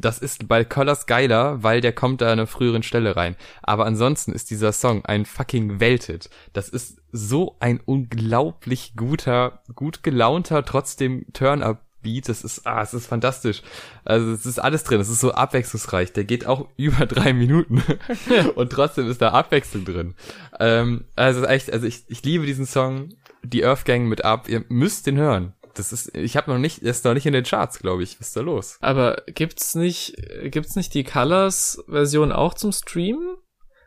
Das 0.00 0.18
ist 0.18 0.48
bei 0.48 0.64
Colors 0.64 1.06
geiler, 1.06 1.62
weil 1.62 1.80
der 1.80 1.92
kommt 1.92 2.20
da 2.20 2.26
an 2.26 2.32
einer 2.32 2.46
früheren 2.46 2.82
Stelle 2.82 3.16
rein. 3.16 3.36
Aber 3.62 3.86
ansonsten 3.86 4.32
ist 4.32 4.50
dieser 4.50 4.72
Song 4.72 5.04
ein 5.04 5.26
fucking 5.26 5.80
Welthit. 5.80 6.30
Das 6.52 6.68
ist 6.68 6.98
so 7.12 7.56
ein 7.60 7.80
unglaublich 7.84 8.94
guter, 8.96 9.62
gut 9.74 10.02
gelaunter, 10.02 10.64
trotzdem 10.64 11.26
Turn-Up 11.32 11.80
Beat, 12.02 12.28
das 12.28 12.44
ist, 12.44 12.66
ah, 12.66 12.82
es 12.82 12.94
ist 12.94 13.06
fantastisch. 13.06 13.62
Also 14.04 14.32
es 14.32 14.46
ist 14.46 14.58
alles 14.58 14.84
drin, 14.84 15.00
es 15.00 15.08
ist 15.08 15.20
so 15.20 15.32
abwechslungsreich. 15.32 16.12
Der 16.12 16.24
geht 16.24 16.46
auch 16.46 16.68
über 16.76 17.06
drei 17.06 17.32
Minuten 17.32 17.82
und 18.54 18.70
trotzdem 18.72 19.08
ist 19.08 19.20
da 19.20 19.30
Abwechslung 19.30 19.84
drin. 19.84 20.14
Ähm, 20.58 21.04
also 21.16 21.44
echt, 21.44 21.72
also 21.72 21.86
ich, 21.86 22.04
ich 22.08 22.22
liebe 22.24 22.46
diesen 22.46 22.66
Song, 22.66 23.10
die 23.42 23.64
Earth 23.64 23.84
Gang 23.84 24.06
mit 24.06 24.24
ab. 24.24 24.48
Ihr 24.48 24.64
müsst 24.68 25.06
den 25.06 25.16
hören. 25.16 25.54
Das 25.74 25.92
ist, 25.92 26.14
ich 26.16 26.36
habe 26.36 26.50
noch 26.50 26.58
nicht, 26.58 26.82
der 26.82 26.90
ist 26.90 27.04
noch 27.04 27.14
nicht 27.14 27.26
in 27.26 27.32
den 27.32 27.44
Charts, 27.44 27.78
glaube 27.78 28.02
ich. 28.02 28.18
Was 28.20 28.28
ist 28.28 28.36
da 28.36 28.40
los? 28.40 28.76
Aber 28.80 29.22
gibt's 29.26 29.74
nicht, 29.74 30.14
gibt's 30.44 30.76
nicht 30.76 30.92
die 30.94 31.04
Colors-Version 31.04 32.32
auch 32.32 32.54
zum 32.54 32.72
Streamen? 32.72 33.36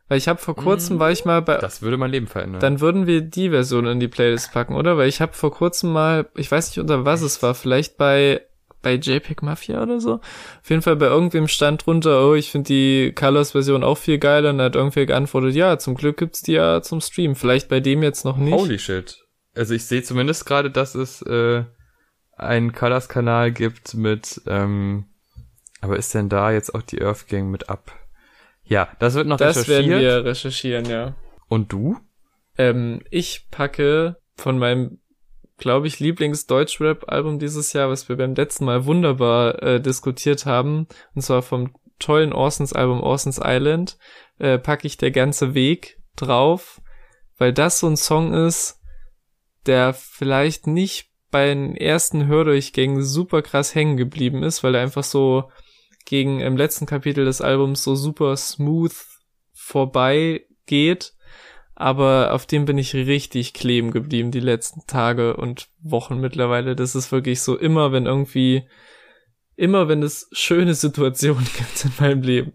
Weil 0.10 0.18
ich 0.18 0.28
habe 0.28 0.40
vor 0.40 0.56
kurzem, 0.56 0.98
Mm, 0.98 1.00
war 1.00 1.12
ich 1.12 1.26
mal 1.26 1.42
bei, 1.42 1.58
Das 1.58 1.82
würde 1.82 1.98
mein 1.98 2.12
Leben 2.12 2.28
verändern. 2.28 2.60
dann 2.60 2.82
würden 2.82 3.08
wir 3.08 3.22
die 3.22 3.50
Version 3.50 3.86
in 3.88 4.00
die 4.00 4.10
Playlist 4.10 4.52
packen, 4.52 4.76
oder? 4.76 4.98
Weil 4.98 5.08
ich 5.08 5.22
habe 5.22 5.34
vor 5.34 5.52
kurzem 5.52 5.92
mal, 5.94 6.30
ich 6.36 6.52
weiß 6.52 6.68
nicht 6.70 6.80
unter 6.80 7.06
was 7.06 7.22
es 7.22 7.42
war, 7.42 7.56
vielleicht 7.56 7.98
bei 7.98 8.42
bei 8.82 8.96
JPEG 8.96 9.42
Mafia 9.44 9.82
oder 9.82 10.02
so. 10.02 10.16
Auf 10.16 10.70
jeden 10.70 10.82
Fall 10.82 10.98
bei 10.98 11.06
irgendwem 11.06 11.48
stand 11.48 11.86
drunter, 11.86 12.28
oh, 12.28 12.34
ich 12.34 12.52
finde 12.52 12.68
die 12.68 13.14
Colors-Version 13.14 13.82
auch 13.82 13.98
viel 13.98 14.18
geiler. 14.18 14.50
Und 14.50 14.58
dann 14.58 14.66
hat 14.66 14.76
irgendwer 14.76 15.06
geantwortet, 15.06 15.56
ja, 15.56 15.80
zum 15.80 15.96
Glück 15.96 16.18
gibt's 16.18 16.42
die 16.42 16.52
ja 16.52 16.82
zum 16.82 17.00
Stream. 17.00 17.38
Vielleicht 17.38 17.70
bei 17.70 17.80
dem 17.80 18.04
jetzt 18.04 18.26
noch 18.26 18.36
nicht. 18.36 18.54
Holy 18.54 18.78
shit. 18.78 19.23
Also 19.56 19.74
ich 19.74 19.86
sehe 19.86 20.04
zumindest 20.04 20.46
gerade, 20.46 20.72
dass 20.72 20.96
es 20.96 21.22
äh, 21.22 21.64
einen 22.36 22.74
Colors-Kanal 22.74 23.52
gibt 23.52 23.94
mit, 23.94 24.42
ähm, 24.48 25.06
aber 25.82 25.98
ist 25.98 26.14
denn 26.14 26.30
da 26.30 26.52
jetzt 26.52 26.74
auch 26.74 26.82
die 26.82 27.02
Earth 27.02 27.28
Gang 27.28 27.50
mit 27.50 27.70
ab? 27.70 27.92
Ja, 28.64 28.90
das 29.00 29.14
wird 29.16 29.28
noch 29.28 29.38
das 29.38 29.68
werden 29.68 29.92
recherchiert. 29.92 30.24
wir 30.24 30.26
recherchieren, 30.26 30.86
ja. 30.86 31.16
Und 31.50 31.72
du? 31.72 31.98
Ähm, 32.58 33.02
ich 33.10 33.48
packe 33.52 34.18
von 34.36 34.58
meinem, 34.58 35.00
glaube 35.58 35.88
ich, 35.88 36.00
Lieblings-Deutsch-Rap-Album 36.00 37.40
dieses 37.40 37.74
Jahr, 37.74 37.90
was 37.90 38.10
wir 38.10 38.16
beim 38.16 38.34
letzten 38.34 38.66
Mal 38.66 38.86
wunderbar 38.86 39.62
äh, 39.62 39.82
diskutiert 39.82 40.46
haben, 40.46 40.88
und 41.14 41.22
zwar 41.22 41.42
vom 41.42 41.76
tollen 42.00 42.34
Orsons 42.34 42.74
Album 42.74 43.02
Orsons 43.02 43.40
Island, 43.44 43.98
äh, 44.40 44.58
packe 44.58 44.88
ich 44.88 44.98
der 44.98 45.12
ganze 45.12 45.54
Weg 45.54 46.00
drauf, 46.16 46.82
weil 47.38 47.54
das 47.54 47.80
so 47.80 47.88
ein 47.88 47.98
Song 47.98 48.34
ist, 48.34 48.80
der 49.66 49.94
vielleicht 49.94 50.68
nicht 50.68 51.10
bei 51.32 51.48
den 51.48 51.76
ersten 51.76 52.28
Hördurchgängen 52.28 53.04
super 53.04 53.42
krass 53.42 53.74
hängen 53.74 53.98
geblieben 53.98 54.44
ist, 54.44 54.64
weil 54.64 54.76
er 54.76 54.82
einfach 54.82 55.04
so 55.04 55.50
gegen 56.06 56.42
im 56.42 56.58
letzten 56.58 56.86
Kapitel 56.86 57.26
des 57.26 57.42
Albums 57.42 57.84
so 57.84 57.96
super 57.96 58.36
smooth 58.38 58.94
vorbei 59.54 60.46
geht 60.66 61.14
aber 61.76 62.34
auf 62.34 62.46
dem 62.46 62.66
bin 62.66 62.78
ich 62.78 62.94
richtig 62.94 63.54
kleben 63.54 63.92
geblieben 63.92 64.32
die 64.32 64.40
letzten 64.40 64.86
Tage 64.86 65.36
und 65.36 65.70
Wochen 65.82 66.20
mittlerweile. 66.20 66.76
Das 66.76 66.96
ist 66.96 67.12
wirklich 67.12 67.42
so 67.42 67.58
immer, 67.58 67.92
wenn 67.92 68.06
irgendwie, 68.06 68.64
immer 69.56 69.88
wenn 69.88 70.04
es 70.04 70.30
schöne 70.32 70.74
Situationen 70.76 71.46
gibt 71.58 71.86
in 71.86 71.92
meinem 72.00 72.22
Leben, 72.22 72.54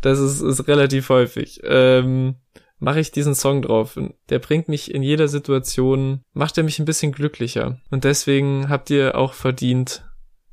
das 0.00 0.18
ist, 0.18 0.40
ist 0.40 0.66
relativ 0.66 1.08
häufig, 1.08 1.60
ähm, 1.64 2.36
mache 2.80 2.98
ich 2.98 3.12
diesen 3.12 3.34
Song 3.36 3.62
drauf. 3.62 3.96
Und 3.96 4.14
der 4.30 4.40
bringt 4.40 4.68
mich 4.68 4.92
in 4.92 5.02
jeder 5.02 5.28
Situation, 5.28 6.22
macht 6.32 6.58
er 6.58 6.64
mich 6.64 6.78
ein 6.80 6.84
bisschen 6.86 7.12
glücklicher. 7.12 7.78
Und 7.90 8.04
deswegen 8.04 8.68
habt 8.68 8.90
ihr 8.90 9.16
auch 9.16 9.34
verdient, 9.34 10.04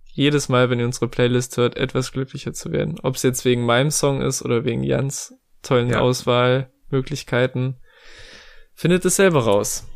jedes 0.06 0.50
Mal, 0.50 0.70
wenn 0.70 0.80
ihr 0.80 0.86
unsere 0.86 1.08
Playlist 1.08 1.58
hört, 1.58 1.78
etwas 1.78 2.12
glücklicher 2.12 2.54
zu 2.54 2.72
werden. 2.72 3.00
Ob 3.02 3.16
es 3.16 3.24
jetzt 3.24 3.46
wegen 3.46 3.66
meinem 3.66 3.92
Song 3.92 4.22
ist 4.22 4.44
oder 4.44 4.66
wegen 4.66 4.84
Jans 4.84 5.34
tollen 5.64 5.90
Ja. 5.90 6.00
Auswahlmöglichkeiten. 6.02 7.78
Findet 8.74 9.06
es 9.06 9.16
selber 9.16 9.44
raus. 9.44 9.88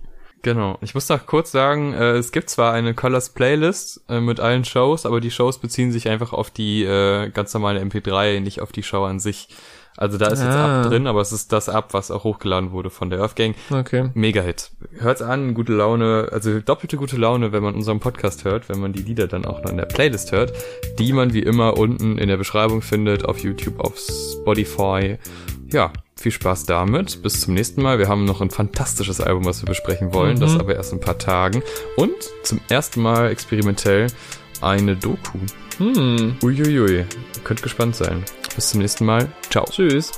Genau. 0.43 0.77
Ich 0.81 0.95
muss 0.95 1.09
noch 1.09 1.25
kurz 1.27 1.51
sagen, 1.51 1.93
äh, 1.93 2.13
es 2.13 2.31
gibt 2.31 2.49
zwar 2.49 2.73
eine 2.73 2.95
Colors 2.95 3.33
Playlist 3.33 4.03
äh, 4.09 4.19
mit 4.19 4.39
allen 4.39 4.65
Shows, 4.65 5.05
aber 5.05 5.21
die 5.21 5.29
Shows 5.29 5.59
beziehen 5.59 5.91
sich 5.91 6.07
einfach 6.09 6.33
auf 6.33 6.49
die 6.49 6.83
äh, 6.83 7.29
ganz 7.29 7.53
normale 7.53 7.81
MP3, 7.81 8.39
nicht 8.39 8.61
auf 8.61 8.71
die 8.71 8.83
Show 8.83 9.03
an 9.03 9.19
sich. 9.19 9.49
Also 9.97 10.17
da 10.17 10.27
ist 10.27 10.39
jetzt 10.39 10.47
Ah. 10.55 10.81
Ab 10.81 10.89
drin, 10.89 11.05
aber 11.05 11.21
es 11.21 11.31
ist 11.31 11.51
das 11.51 11.69
Ab, 11.69 11.93
was 11.93 12.11
auch 12.11 12.23
hochgeladen 12.23 12.71
wurde 12.71 12.89
von 12.89 13.09
der 13.09 13.19
Earth 13.19 13.35
Gang. 13.35 13.55
Okay. 13.69 14.09
Mega-Hit. 14.13 14.71
Hört's 14.99 15.21
an, 15.21 15.53
gute 15.53 15.73
Laune, 15.73 16.29
also 16.31 16.59
doppelte 16.59 16.97
gute 16.97 17.17
Laune, 17.17 17.51
wenn 17.51 17.61
man 17.61 17.75
unseren 17.75 17.99
Podcast 17.99 18.45
hört, 18.45 18.69
wenn 18.69 18.79
man 18.79 18.93
die 18.93 19.01
Lieder 19.03 19.27
dann 19.27 19.45
auch 19.45 19.61
noch 19.63 19.69
in 19.69 19.77
der 19.77 19.85
Playlist 19.85 20.31
hört, 20.31 20.53
die 20.97 21.13
man 21.13 21.33
wie 21.33 21.41
immer 21.43 21.77
unten 21.77 22.17
in 22.17 22.27
der 22.29 22.37
Beschreibung 22.37 22.81
findet, 22.81 23.25
auf 23.25 23.39
YouTube, 23.39 23.79
auf 23.79 23.97
Spotify. 23.99 25.17
Ja, 25.71 25.91
viel 26.15 26.31
Spaß 26.31 26.65
damit. 26.65 27.21
Bis 27.23 27.41
zum 27.41 27.53
nächsten 27.53 27.81
Mal. 27.81 27.97
Wir 27.99 28.07
haben 28.07 28.25
noch 28.25 28.41
ein 28.41 28.49
fantastisches 28.51 29.21
Album, 29.21 29.45
was 29.45 29.61
wir 29.61 29.67
besprechen 29.67 30.13
wollen, 30.13 30.35
Mhm. 30.35 30.39
das 30.41 30.59
aber 30.59 30.75
erst 30.75 30.91
in 30.93 30.99
ein 30.99 31.01
paar 31.01 31.17
Tagen. 31.17 31.63
Und 31.95 32.11
zum 32.43 32.59
ersten 32.69 33.01
Mal 33.01 33.29
experimentell 33.31 34.07
eine 34.61 34.95
Doku. 34.95 35.39
Hm. 35.77 36.37
Uiuiui. 36.43 36.97
Ihr 36.97 37.07
könnt 37.43 37.61
gespannt 37.61 37.95
sein. 37.95 38.23
Bis 38.55 38.69
zum 38.69 38.81
nächsten 38.81 39.05
Mal. 39.05 39.31
Ciao. 39.49 39.65
Tschüss. 39.65 40.11